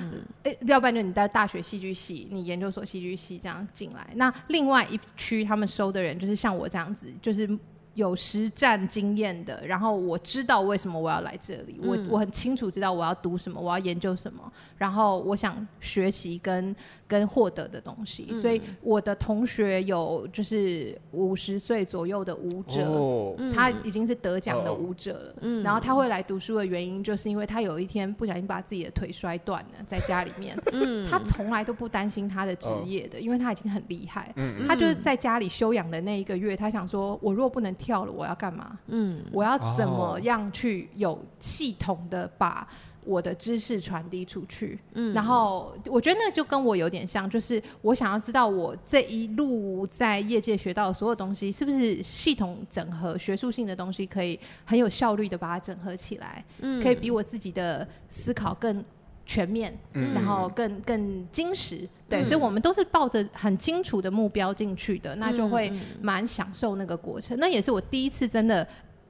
[0.45, 4.09] 诶，要不然就你在大学戏剧系，你研究所戏剧系这样进来。
[4.15, 7.47] 那另外一区他们收的人，就是像我这样子，就是。
[7.95, 16.75] 有实战经验的，然后我知道为什么我要来这里，我我很清楚知道我要读什么，我要研究什么，然后我想学习跟
[17.07, 18.33] 跟获得的东西。
[18.41, 25.35] 所以我的同学有就是五十岁左右的舞者，他已经是得奖的舞者了。
[25.43, 30.57] 嗯然后他会来读书的原因，就是因为他有一天不小心把自己的腿摔断了，在家里面。
[31.11, 34.35] 他从来都不担心他的职业的，因为他已经很厉害。
[34.67, 37.77] 他就是在家里休养的那一个月，他想说，我若不能。
[37.83, 38.79] 跳了，我要干嘛？
[38.87, 42.67] 嗯，我要怎么样去有系统的把
[43.05, 44.79] 我的知识传递出去？
[44.95, 56.45] 嗯，然后我觉得那就跟我有点像，就是我想要知道我这一路在业界学到的所有东西，是不是系统整合、学术性的东西，可以很有效率的把它整合起来？
[56.61, 58.85] 嗯，可以比我自己的思考更。
[59.25, 67.39] 全面，然后更更精实，对，所以我们都是抱着很清楚的目标进去的，那就会蛮享受那个过程。
[67.39, 68.67] 那也是我第一次真的。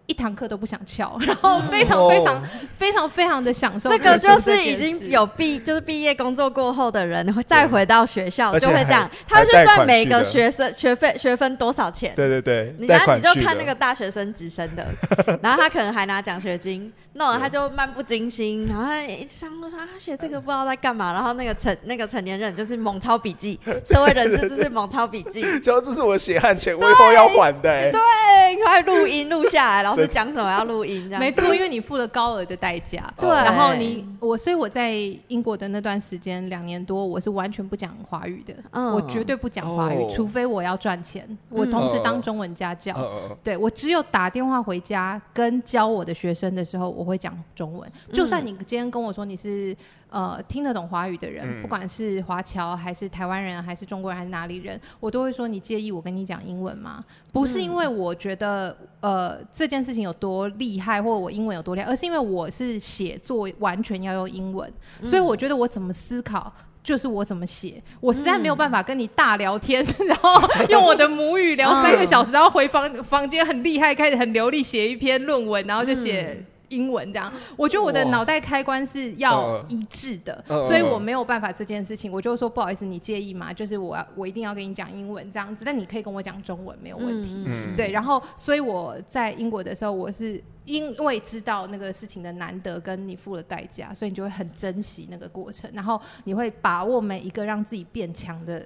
[0.06, 2.42] 一堂课都不想翘， 然后非常非常
[2.76, 3.88] 非常非常的享受。
[3.88, 9.08] 这个就是已经有毕，就是毕业工作过后的人，会再回到学校就会这样。
[9.28, 12.12] 他就算每个学生学费学分多少钱？
[12.14, 14.86] 对对对，你然后你就看那个大学生直升的，
[15.42, 27.92] 然后他可能还拿奖学金，那他就漫不经心，然后一上路上他学这个不知道在干嘛，然后那个成那个成年人就是猛抄笔记，社会人士就是猛抄笔记， 就这是我血汗钱，我以后要还的。
[27.92, 30.01] 对，快录音录下来，然后。
[30.06, 31.04] 讲什么要录音？
[31.04, 33.12] 这样没错，因为你付了高额的代价。
[33.18, 34.92] 对，然后你我，所以我在
[35.28, 38.54] 英国的那段时间两年多，我是完全不讲华语的。
[38.70, 41.26] 嗯，我绝对不讲华语，除非我要赚钱。
[41.48, 42.94] 我同时当中文家教。
[43.42, 47.90] 对，我只有打电话回家跟教我的学生的时候，我会讲中文。
[48.12, 49.76] 就算你今天跟我说你是。
[50.12, 57.02] 呃，听得懂华语的人，不管是华侨还是台湾人，还是中国人，还是哪里人，我都会说你介意我跟你讲英文吗？
[57.32, 64.70] 不是因为我觉得呃这件事情有多厉害，或者我英文有多厉害，而是因为我是写作完全要用英文，
[65.02, 76.44] 所以我觉得我怎么思考就是我怎么写，我实在没有办法跟你大聊天，然后用我的母语聊三个小时，然后回房房间很厉害，开始很流利写一篇论文，然后就写。
[76.72, 82.10] 英文这样，我觉得我的脑袋开关是要一致的，所以我没有办法这件事情。
[82.10, 83.52] 我就说不好意思，你介意吗？
[83.52, 87.46] 就是我要我一定要跟你讲英文这样子，但你可以跟我讲中文没有问题。
[87.76, 98.64] 对，然后所以我在英国的时候，我是因为知道那个事情的难得，跟你付了代价，所以你就会很珍惜那个过程，然后你会把握每一个让自己变强的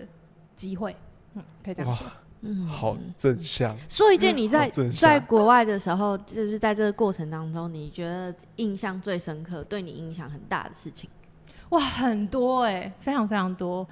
[0.55, 0.95] 机会。
[1.35, 2.07] 嗯，可以这样说。
[2.43, 3.77] 嗯，好正向。
[3.89, 11.09] 说一件你在在国外的时候，就是在这个过程当中，你觉得印象最深刻、对你影响很大的事情。
[11.71, 13.87] 哇，很多哎，非常非常多。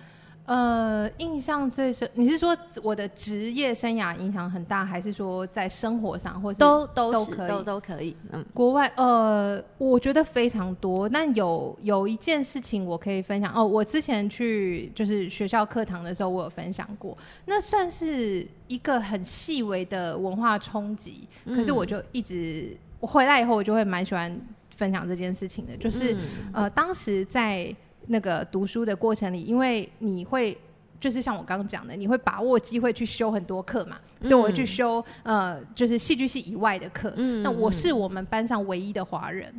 [0.47, 8.15] 呃，印象最深，你是说我的职业生涯影响很大，还是说在生活上，或是都都都可以都都可以？
[8.31, 11.09] 嗯，国外呃，我觉得非常多。
[11.09, 21.27] 但有有一件事情我可以分享哦，我之前去就是学校课堂的时候，我有分享过，那算是一个很细微的文化冲击。
[21.47, 24.39] 可是我就一直我回来以后，我就会蛮喜欢
[24.77, 26.15] 分享这件事情的，就是
[26.53, 27.75] 呃，当时在。
[28.07, 30.57] 那个读书的过程里，因为你会
[31.01, 37.13] 就是像我刚刚讲的，你会把握机会去修很多课嘛，所以我会去修呃，就是戏剧系以外的课。
[37.17, 39.55] 嗯，那我是我们班上唯一的华人，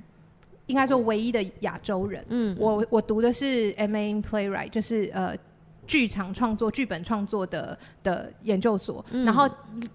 [0.67, 2.25] 应该说唯一的亚洲人。
[2.29, 5.35] 嗯，我我读的是 M A in Playwright，就是呃。
[5.87, 9.49] 剧场创作、剧本创作的的研究所，然后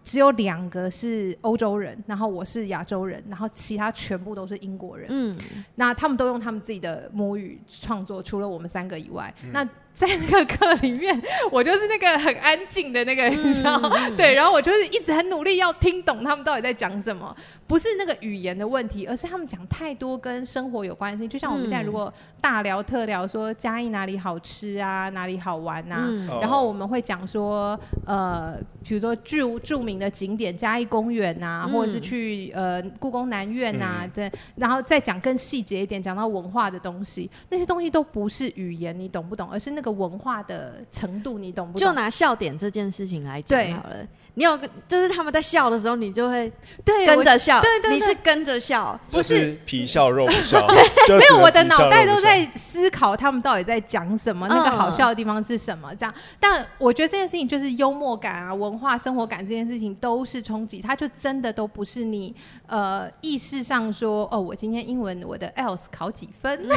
[0.05, 5.09] 只有两个是欧洲人，然后我是亚洲人，然后其他全部都是英国人。
[5.11, 5.37] 嗯，
[5.74, 9.35] 那他们都用他们自己的母语创作，除了我们三个以外。
[9.53, 13.90] 那在那个课里面，我就是那个很安静的那个，你知道吗？
[14.16, 17.36] 对，然后我就是一直很努力要听懂他们到底在讲什么，
[17.66, 21.28] 不是那个语言的问题，而是他们讲太多跟生活有关系。
[21.28, 22.11] 就像我们现在如果
[22.41, 26.09] 大聊特聊说嘉义哪里好吃啊，哪里好玩啊，
[26.41, 39.47] 然后我们会讲说，呃，比如说著著名的景点嘉义公园呐，或者是去呃故宫南院呐，对，然后再讲更细节一点，讲到文化的东西，那些东西都不是语言，你懂不懂？
[39.51, 39.89] 而是那个。
[39.91, 41.78] 文化的程度，你懂不？
[41.78, 44.07] 就拿笑点这件事情来讲好了。
[44.35, 46.51] 你有个，就是他们在笑的时候，你就会
[46.85, 47.61] 对跟着笑。
[47.61, 50.66] 对对，你是跟着笑，不是皮笑肉不笑。
[51.09, 55.95] 没有，我的脑袋都在思考他们到底在讲什么，那个好笑的地方是什么。
[55.97, 62.35] 这样，但我觉得这件事情就是幽默感啊、文化生活感这件事情都是冲击，它就真的都不是你
[62.66, 66.59] 呃意识上说哦，我今天英文我的 else 考几分，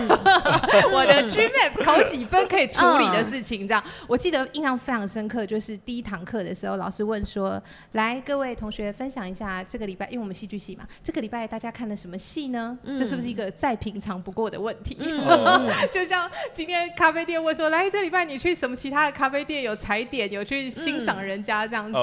[0.92, 3.68] 我的 Gmap 考几分可以处理的事情。
[3.68, 7.53] 这样，我记得印象非常深刻，就是第一堂课的时候，老师问说。
[7.54, 12.78] 说来，各位同学分享一下这个礼拜，因为我们戏剧系嘛，这个礼拜大家看了什么戏呢？
[12.84, 14.98] 这是不是一个再平常不过的问题？
[15.92, 21.98] 就像今天咖啡店问说，来，这礼拜你去什么其他的咖啡店有踩点，有去欣赏人家这样子。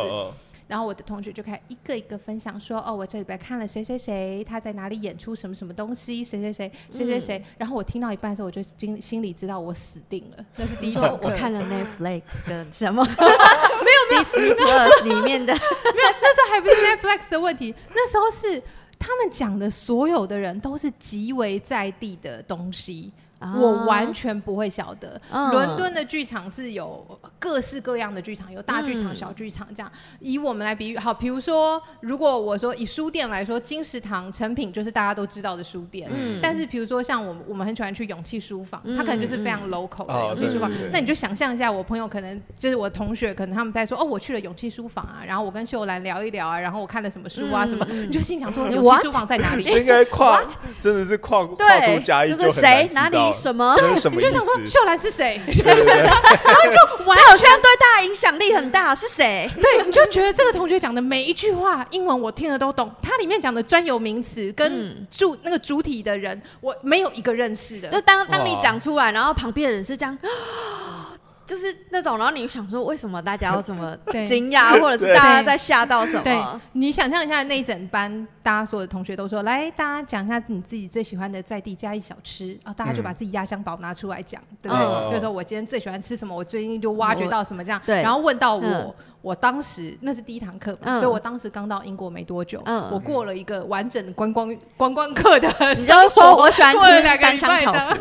[0.69, 10.47] 然后我的同学就开始一个一个分享说：“哦，我这礼拜看了谁谁谁，他在哪里演出什么什么东西，谁谁谁，谁谁谁。”然后我听到一半的时候，我就心心里知道我死定了。
[10.55, 13.05] 那是第一我看了 Netflix 跟什么？
[15.05, 16.15] 里面的 没有。
[16.21, 18.63] 那时候还不是 Netflix 的问题，那时候是
[18.99, 23.13] 他们讲的所有的人都是极为在地的东西。
[23.59, 29.91] 我完全不会晓得，伦敦的剧场是有各式各样的剧场，有大剧场、小剧场这样。
[30.19, 36.11] 以我们来比喻，好，比如说，如果我说以书店来说，金石堂成品就是大家都知道的书店。
[36.13, 36.39] 嗯。
[36.43, 40.71] 但是，比如说像我们，我们很喜欢去勇气书房，它可能就是非常 local 的勇气书房。
[40.93, 49.65] 那你就想象一下，我朋友可能就是我同学，可能他们在说，哦，我去了勇气书房啊，然后我跟秀兰聊一聊啊，然后我看了什么书啊，什么，你就心想说， 勇气书房在哪里？
[49.81, 50.43] 应该跨，
[50.81, 52.89] 真的是跨跨出家一就是谁？
[52.93, 53.77] 哪里什么？
[53.77, 55.41] 对，你就想说秀兰是谁？
[55.65, 59.51] 然后就完，好像对大家影响力很大，是谁？
[59.61, 62.91] 对，你就觉得这个同学讲的每一句话，英文我听了都懂。
[63.03, 67.89] 他里面讲的专有名词跟主那个主体的人，我没有一个认识的。
[67.89, 70.19] 就当当你讲出来，然后旁边的人是这样。
[71.51, 76.61] 就是那种，然后你想说，为什么大家要这么 惊讶，或者是大家在吓到什么？
[76.75, 85.15] 你想象一下，那一整班大家所有的同学都说：“来，大家讲一下你自己最喜欢的在地嘉义小吃。”啊，大家就把自己压箱宝拿出来讲，对不对？
[85.15, 87.83] 就说我今天最喜欢吃什么，我最近就挖掘到什么这样。
[87.85, 88.95] 对，然后问到我。
[89.23, 92.59] 我当时那是第一堂课嘛，所以我当时刚到英国没多久，
[92.91, 95.47] 我过了一个完整的观光观光课的。
[95.77, 97.99] 你就说我喜欢吃三香炒饭，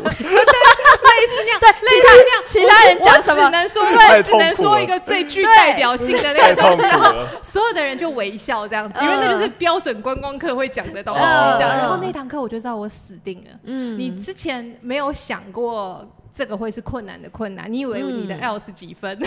[1.10, 2.44] 类似那样，对，类似那样。
[2.48, 3.44] 其他人讲什么？
[3.44, 11.20] 只能说，对，只能说一个最具代表性的那个东西，然后所有的人就微笑这样子，因为那就是标准观光课会讲的东西。
[11.20, 13.50] 这样，然后那堂课我就知道我死定了。
[13.64, 16.06] 嗯，你之前没有想过。
[16.32, 19.18] 这个会是困难的困难，你以为你的 L 是几分？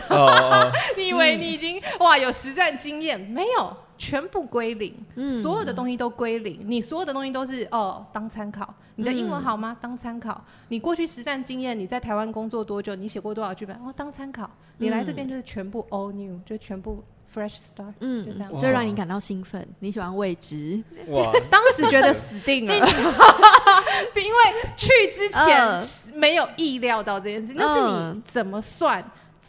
[0.98, 3.20] 你以为你已经哇有实战经验？
[3.20, 4.94] 没有，全部归零，
[5.42, 6.60] 所有的东西都归零。
[6.64, 8.74] 你所有的东西都是哦当参考。
[8.96, 9.76] 你的英文好吗？
[9.82, 10.44] 当参考。
[10.68, 12.96] 你过去实战经验，你在台湾工作多久？
[12.96, 13.76] 你写过多少剧本？
[13.78, 14.50] 哦，当参考。
[14.78, 17.04] 你来这边就是全部 all new，就全部。
[17.34, 19.68] Fresh start，嗯，就这样，这让你感到兴奋。
[19.80, 21.32] 你喜欢未知，哇！
[21.50, 22.76] 当时觉得死定了，
[24.16, 24.40] 因为
[24.78, 25.82] 去之前
[26.14, 27.52] 没有意料到这件事。
[27.56, 29.04] 那是你怎么算、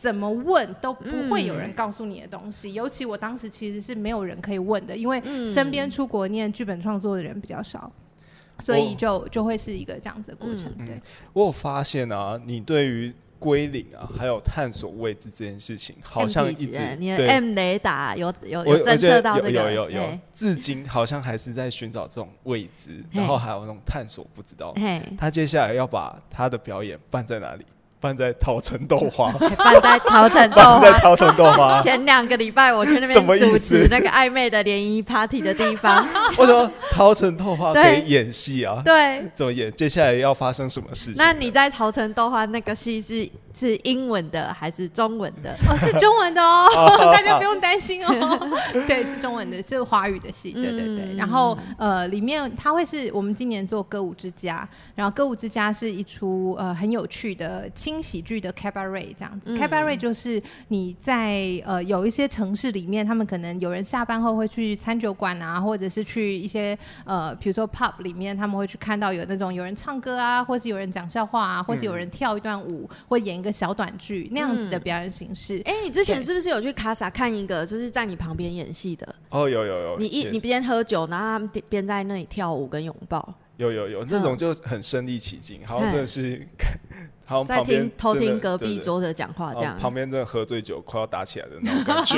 [0.04, 2.74] 怎么问都不会有人告诉你的东西。
[2.74, 7.90] 尤其我当时其实是没有人可以问的，因为身边出国念剧本创作的人比较少，
[8.58, 10.70] 所以就就会是一个这样子的过程。
[10.84, 11.00] 对，
[11.32, 13.14] 我有发现啊，你对于。
[13.36, 24.72] 归零啊，还有探索未知这件事情，好像一直你的 M 雷达有有有侦测到这个，有有有，至今好像还是在寻找这种未知，然后还有那种探索不知道。
[25.18, 27.66] 他接下来要把他的表演办在哪里？
[28.04, 31.80] 办在桃城豆花， 办在桃城豆花，在桃城豆花。
[31.80, 36.06] 前两个礼拜我去那边主持那个暧昧的联谊 party 的地方。
[36.36, 38.82] 我说桃城豆花可以演戏啊？
[38.84, 39.72] 对，怎么演？
[39.72, 41.14] 接下来要发生什么事情？
[41.16, 43.26] 那你在桃城豆花那个戏是？
[43.56, 45.56] 是英文的还是中文的？
[45.68, 46.66] 哦，是中文的哦，
[47.14, 48.10] 大家不用担心哦。
[48.88, 50.50] 对，是中文的，是华语的戏。
[50.50, 51.14] 对对对。
[51.16, 59.56] 然后呃，里面它会是我们今年做歌舞之家，然后歌舞之家是一出呃很有趣的轻喜剧的 cabaret 这样子。
[59.56, 73.43] cabaret 就是你在呃有一些城市里面，他们可能有人下班后会去餐酒馆啊，或者是去一些呃比如说 pub 里面，他们会去看到有那种有人唱歌啊，或是有人讲笑话啊，或是有人跳一段舞或演。
[73.44, 75.62] 个小短剧那样子的表演形式。
[75.66, 79.14] 哎、你之前是不是有去卡萨看一个，就是在你旁边演戏的？
[79.28, 86.48] 哦，有有有，你一你是边喝酒，然后他们边在那里跳舞跟拥抱，有有有那种就很身临其境，好像真的是，
[87.26, 92.16] 好像在旁边听偷真的听隔壁对对桌的讲话，这样哦旁边真的喝醉酒快要打起来的那种感觉，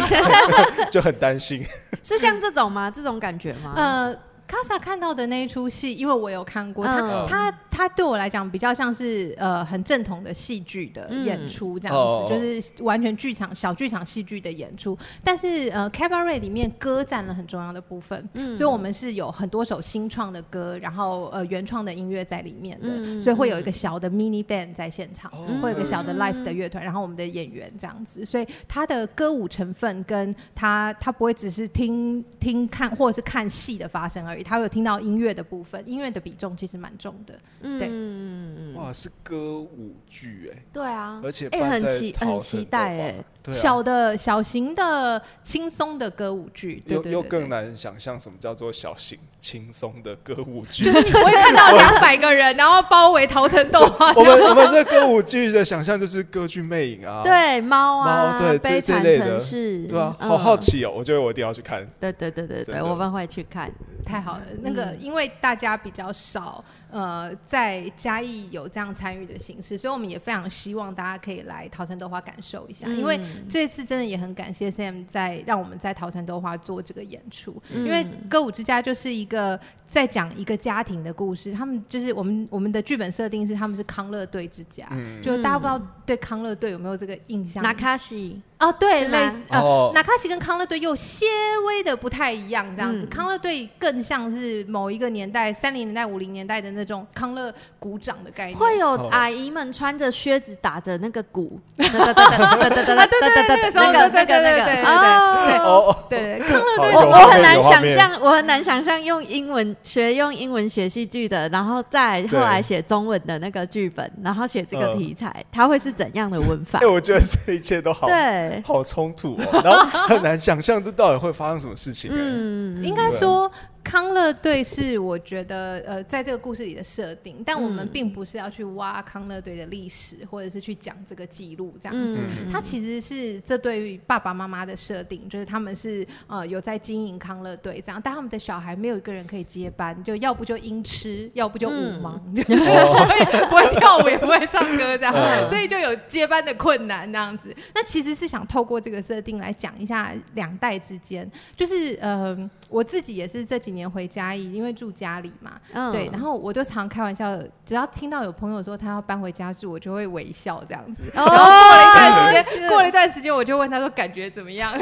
[0.90, 1.64] 就很担心。
[2.02, 2.90] 是像这种吗？
[2.90, 3.72] 这种感觉吗？
[3.76, 4.16] 呃，
[4.46, 7.26] 卡萨看到的那一出戏，因为我有看过，嗯。
[7.28, 14.96] 他他他对我来讲比较像是呃很正统的戏剧的演出这样子，哦就是完全剧场小剧场戏剧的演出。
[15.22, 18.56] 但是呃，cabaret 里面歌占了很重要的部分，嗯。
[18.56, 25.46] 所以我们是有很多首新创的歌，然后呃原创的音乐在里面的，嗯所以会有一个小的 mini band 在现场，哦。
[25.60, 37.34] 会有一个小的 live 的乐团，然后我们的演员这样子，所以他的歌舞成分跟他他不会只是听听看或者是看戏的发生而已，他有听到音乐的部分，音乐的比重其实蛮重的。
[37.60, 37.88] 对。
[37.90, 50.92] 嗯，哇，是歌舞剧哎，对啊，而且哎、很期很期待哎、花对啊小的小型的轻松的歌舞剧，对又又对对对更难想象什么叫做小型轻松的歌舞剧就。
[50.92, 54.12] 是你不会看到 两百个人，然后包围桃城豆花。
[54.14, 60.56] 我 们我们这歌舞剧的想象就是歌剧魅影啊，对猫啊，猫对悲惨这这类的城市，对啊，嗯好好。
[60.56, 61.86] 奇哦，我觉得我一定要去看。
[62.00, 63.70] 对对对对对，的我们会去看。
[64.04, 79.58] 太好了，那个嗯因为大家比较少，呃，在嘉义有这样参与的形式，所以我们也非常希望大家可以来桃城豆花感受一下，因为嗯这次真的也很感谢 Sam 在让我们在桃城豆花做这个演出，嗯因为歌舞之家就是一个
[79.88, 87.62] 在讲一个家庭的故事，他们就是我们我们的剧本设定是他们是康乐队之家，嗯就大家不知道对康乐队有没有这个印象？
[87.62, 91.26] 纳卡西，哦，对，类似呃，哦纳卡西跟康乐队又些
[91.66, 93.00] 微的不太一样，这样子。
[93.02, 98.58] 嗯康乐队更像是某一个年代，三零年代、五零年代的那种康乐鼓掌的概念。
[98.58, 105.66] 会有哦阿姨们穿着靴子打着那个鼓， 对对对对对对对对啊对对对对那个那个对对对那个对对对哦。
[105.66, 116.86] 哦，对对，康乐队我我很难想象，我很难想象用英文学用英文写戏剧的，然后再后来写中文的那个剧本，然后写这个嗯题材，它会是怎样的文法哎，？
[116.86, 122.10] 我觉得这一切都好对，好冲突哦，然后很难想象这到底会发生什么事情。
[122.10, 123.50] 哎，嗯，应该说。
[123.86, 127.90] 康乐队是我觉得呃，在这个故事里的设定，但我们嗯。
[127.92, 132.18] 并不是要去挖康乐队的历史，或者是去讲这个记录这样子。
[132.18, 132.50] 嗯。
[132.50, 141.72] 它其实是这对于爸爸妈妈的设定，就是他们是呃有在经营康乐队这样，但他们的小孩没有一个人可以接班，就要不就音痴，要不就舞
[142.02, 145.48] 盲， 就不会不会跳舞也不会唱歌这样，嗯。
[145.48, 147.54] 所以就有接班的困难这样子。
[147.72, 152.36] 那其实是想透过这个设定来讲一下两代之间，就是呃
[152.68, 161.02] 我自己也是这几年回嘉义，因为住家里嘛，嗯对，然后我就常开玩笑，只要听到有朋友说他要搬回家住，我就会微笑这样子。
[161.14, 164.72] 哦然后过了一段时间，过了一段时间，我就问他说感觉怎么样？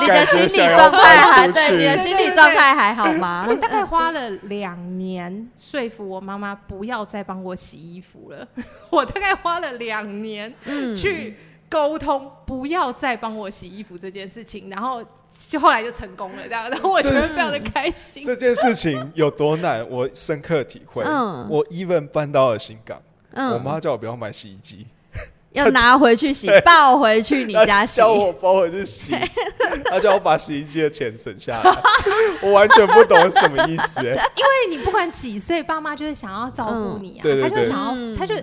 [0.00, 3.54] 你的心理状态还对你的心理状态还好吗 我？
[3.54, 8.46] 大概花了两年说服我妈妈不要再帮我洗衣服了。
[8.90, 11.36] 我大概花了两年嗯去
[11.68, 15.02] 沟通不要再帮我洗衣服这件事情，然后
[15.48, 18.22] 就后来就成功了，这样，然后 我觉得非常的开心。
[18.26, 21.02] 这件事情有多难，我深刻体会。
[21.04, 23.00] 嗯我 even 搬到了新港，
[23.32, 24.86] 嗯我妈叫我不要买洗衣机，
[25.52, 27.96] 要拿回去洗，抱回去你家 洗。
[27.96, 29.12] 叫我抱回去洗，
[29.86, 31.70] 她叫我把洗衣机的钱省下来，
[32.42, 34.12] 我完全不懂什么意思哎。
[34.36, 38.34] 因为你不管几岁，爸妈就是想要照顾你啊，嗯对对对他就会想要，嗯他就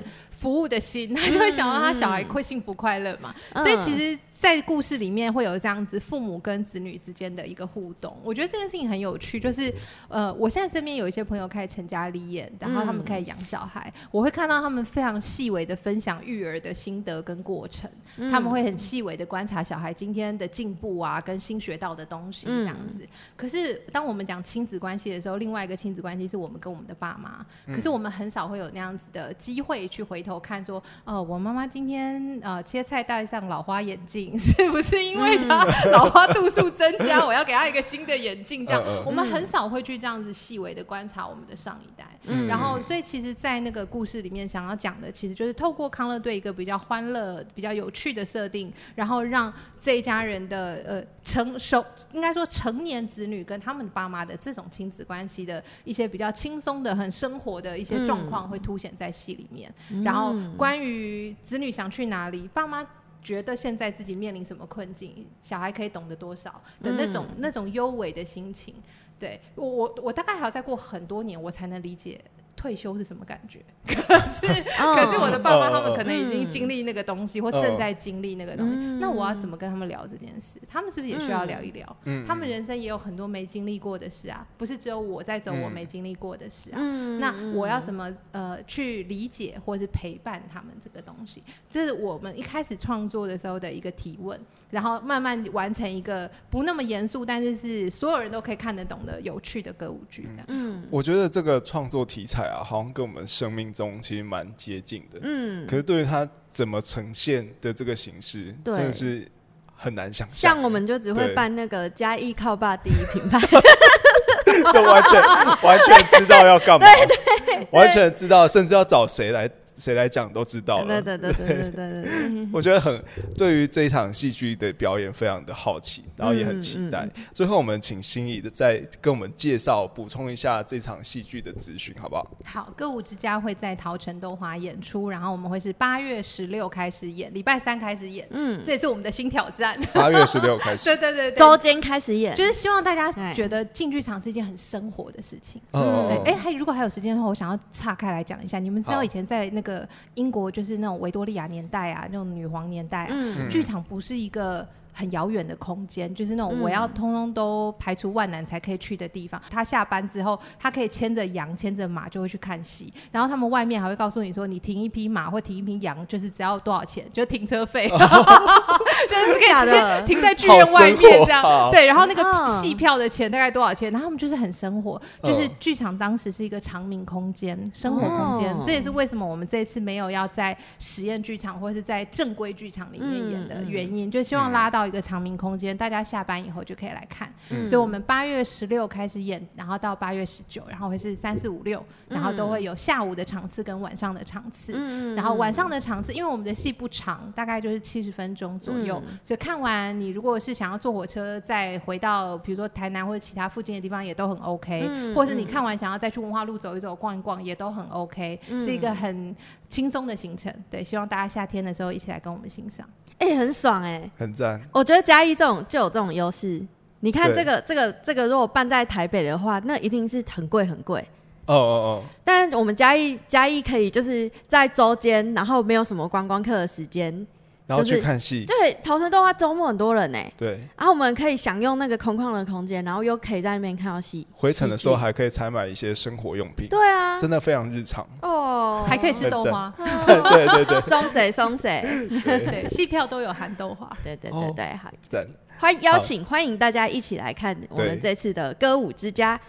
[0.44, 3.34] 服务的心，他就会想到他小孩会幸福快乐嘛。
[3.54, 9.40] 嗯所以其实，在故事里面会有这样子父母跟子女之间的一个互动，我觉得这件事情很有趣。
[9.40, 9.74] 就是
[10.10, 18.30] 呃，我现在身边有一些朋友开始成家立业，然后他们开始养小孩，我会看到他们非常细微的分享育儿的心得跟过程，嗯。
[18.30, 23.08] 他们会很细微的观察小孩今天的进步啊，跟新学到的东西这样子。
[23.38, 38.66] 可是当我们讲亲子关系的时候，另外一个亲子关系是我们跟我们的爸妈，可是我们很少会有那样子的机会去回头看说，哦、我妈妈今天呃切菜戴上老花眼镜，是不是因为他老花度数增加，我要给他一个新的眼镜？
[38.66, 42.06] 这样，我们很少会去这样子细微的观察我们的上一代。
[42.26, 59.74] 嗯然后，所以其实，在那个故事里面想要讲的，其实就是透过康乐队一个比较欢乐、比较有趣的设定，然后让这一家人的呃成熟，应该说成年子女跟他们爸妈的这种亲子关系的一些比较轻松的、很生活的一些状况，会凸显在戏里面。
[60.04, 62.86] 然后，关于子女想去哪里，爸妈。
[63.24, 68.76] 觉得现在自己面临什么困境，小孩可以懂得多少的那种、那种优美的心情，
[69.18, 72.20] 对我我我大概还要再过很多年，我才能理解
[72.56, 73.60] 退休是什么感觉？
[73.86, 74.46] 可是，
[74.82, 78.76] 哦可是我的爸妈嗯他们可能已嗯经经历那个东西，或嗯正在经历那个东西。
[78.78, 80.60] 嗯那我要怎么跟他们聊这件事？
[80.70, 81.98] 他们是不是也需要聊一聊？
[82.06, 86.78] 嗯他们人生也有很多没经历过的事啊，不是只有我在走我嗯没经历过的事啊。
[86.80, 91.44] 嗯那我要怎么呃去理解或是陪伴他们这个东西？
[91.70, 94.40] 这是我们一开始创作的时候的一个提问，
[94.72, 100.46] 然后慢慢完成一个不那么严肃，但是是所有人都可以看得懂的有趣的歌舞剧这样。
[100.48, 105.20] 嗯我觉得这个创作题材啊，好像跟我们生命中其实蛮接近的。
[105.22, 109.28] 嗯可是对于它怎么呈现的这个形式，真的是
[109.76, 110.54] 很难想象。
[110.54, 113.40] 像我们就只会办那个嘉义靠爸第一品牌，
[114.72, 115.22] 就完全
[115.62, 116.88] 完全知道要干嘛，
[117.72, 121.02] 完全知道，甚至要找谁来谁来讲都知道了。
[121.02, 122.48] 对对对对对对。
[122.54, 123.04] 我觉得很
[123.38, 127.08] 对于这一场戏剧的表演非常的好奇，然后也很期待。
[127.34, 132.28] 最后我们请心仪的再跟我们介绍补充一下这场戏剧的资讯，好不好？
[132.46, 138.28] 好，歌舞之家会在桃城豆华演出，然后我们会是八月十六开始演，礼拜三开始演。
[138.32, 139.76] 嗯，这也是我们的新挑战。
[139.94, 140.86] 八月十六开始。
[140.86, 141.38] 对对对对。
[141.38, 145.62] 周间开始演，就是希望大家觉得进剧场是一件很生活的事情。
[145.72, 146.22] 嗯。
[146.26, 149.73] 哎，还如果还有时间的话，我想要岔开来讲一下，你们知道以前在那个。
[150.16, 154.68] 英国，就是那种维多利亚年代啊，那种女皇年代啊，嗯剧场不是一个。
[154.94, 156.62] 很遥远的空间，就是那种嗯。
[156.62, 159.42] 我要通通都排除万难才可以去的地方。
[159.50, 171.70] 他下班之后，他可以牵着羊、牵着马就会去看戏，然后他们外面还会告诉你说，你停一匹马或停一匹羊，就是只要多少钱，就停车费， 就是可以直接停在剧院外面这样。
[171.72, 173.92] 对，然后那个嗯戏票的钱大概多少钱？
[173.92, 178.54] 然后他们就是很生活，就是嗯剧场当时是一个长明空间、生活空间。
[178.54, 187.32] 哦，这也是为什么我们这一次没有要在实验剧场或者是在正规剧场里面演的嗯嗯原因，就希望拉到一个长明空间，大家下班以后就可以来看。
[187.50, 194.74] 嗯所以我们八月十六开始演，然后到八月十九，然后会是三四五六，然后都会有下午的场次跟晚上的场次。
[194.76, 209.36] 嗯然后晚上的场次，因为我们的戏不长，大概就是七十分钟左右，嗯所以看完你如果是想要坐火车再回到，比如说台南或者其他附近的地方，也都很 OK，、嗯或者是你看完想要再去文化路走一走、逛一逛，也都很 OK，、嗯是一个很
[209.70, 210.54] 轻松的行程。
[210.70, 212.88] 对，希望大家夏天的时候一起来跟我们欣赏。
[213.24, 214.62] 哎、很爽哎、很赞。
[214.74, 216.62] 我觉得嘉义这种就有这种优势。
[217.00, 221.00] 你看这个这个这个，如果办在台北的话，那一定是很贵很贵。
[221.46, 227.43] 哦哦哦但我们嘉义嘉义可以就是在周间，然后没有什么观光客的时间，哦，
[227.74, 234.26] 然后就去看戏，对，潮城豆花周末很多人呢、对，然后我们可以享用那个空旷的空间，然后又可以在那边看到戏。
[234.32, 238.06] 回程的时候还可以采买一些生活用品，对啊，真的非常日常。
[238.22, 241.82] 哦，还可以吃豆花， 对对对松谁松谁，
[242.24, 243.92] 对，戏票都有含豆花。
[244.04, 245.28] 对对哦对对，好，赞。
[245.60, 248.00] 欢邀请欢迎大家一起来看我们对。
[248.00, 249.40] 这次的歌舞之家。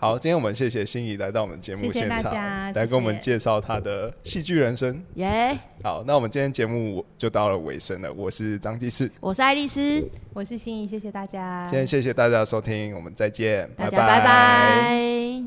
[0.00, 5.04] 好，今天我们谢谢心仪来到我们节目现场，家来跟我们介绍她的戏剧人生。
[5.16, 8.10] 耶、好，那我们今天节目就到了尾声了。
[8.10, 11.66] 我是张继世，我是爱丽丝，我是心怡，谢谢大家。
[11.66, 15.42] 今天谢谢大家的收听，我们再见，大家拜拜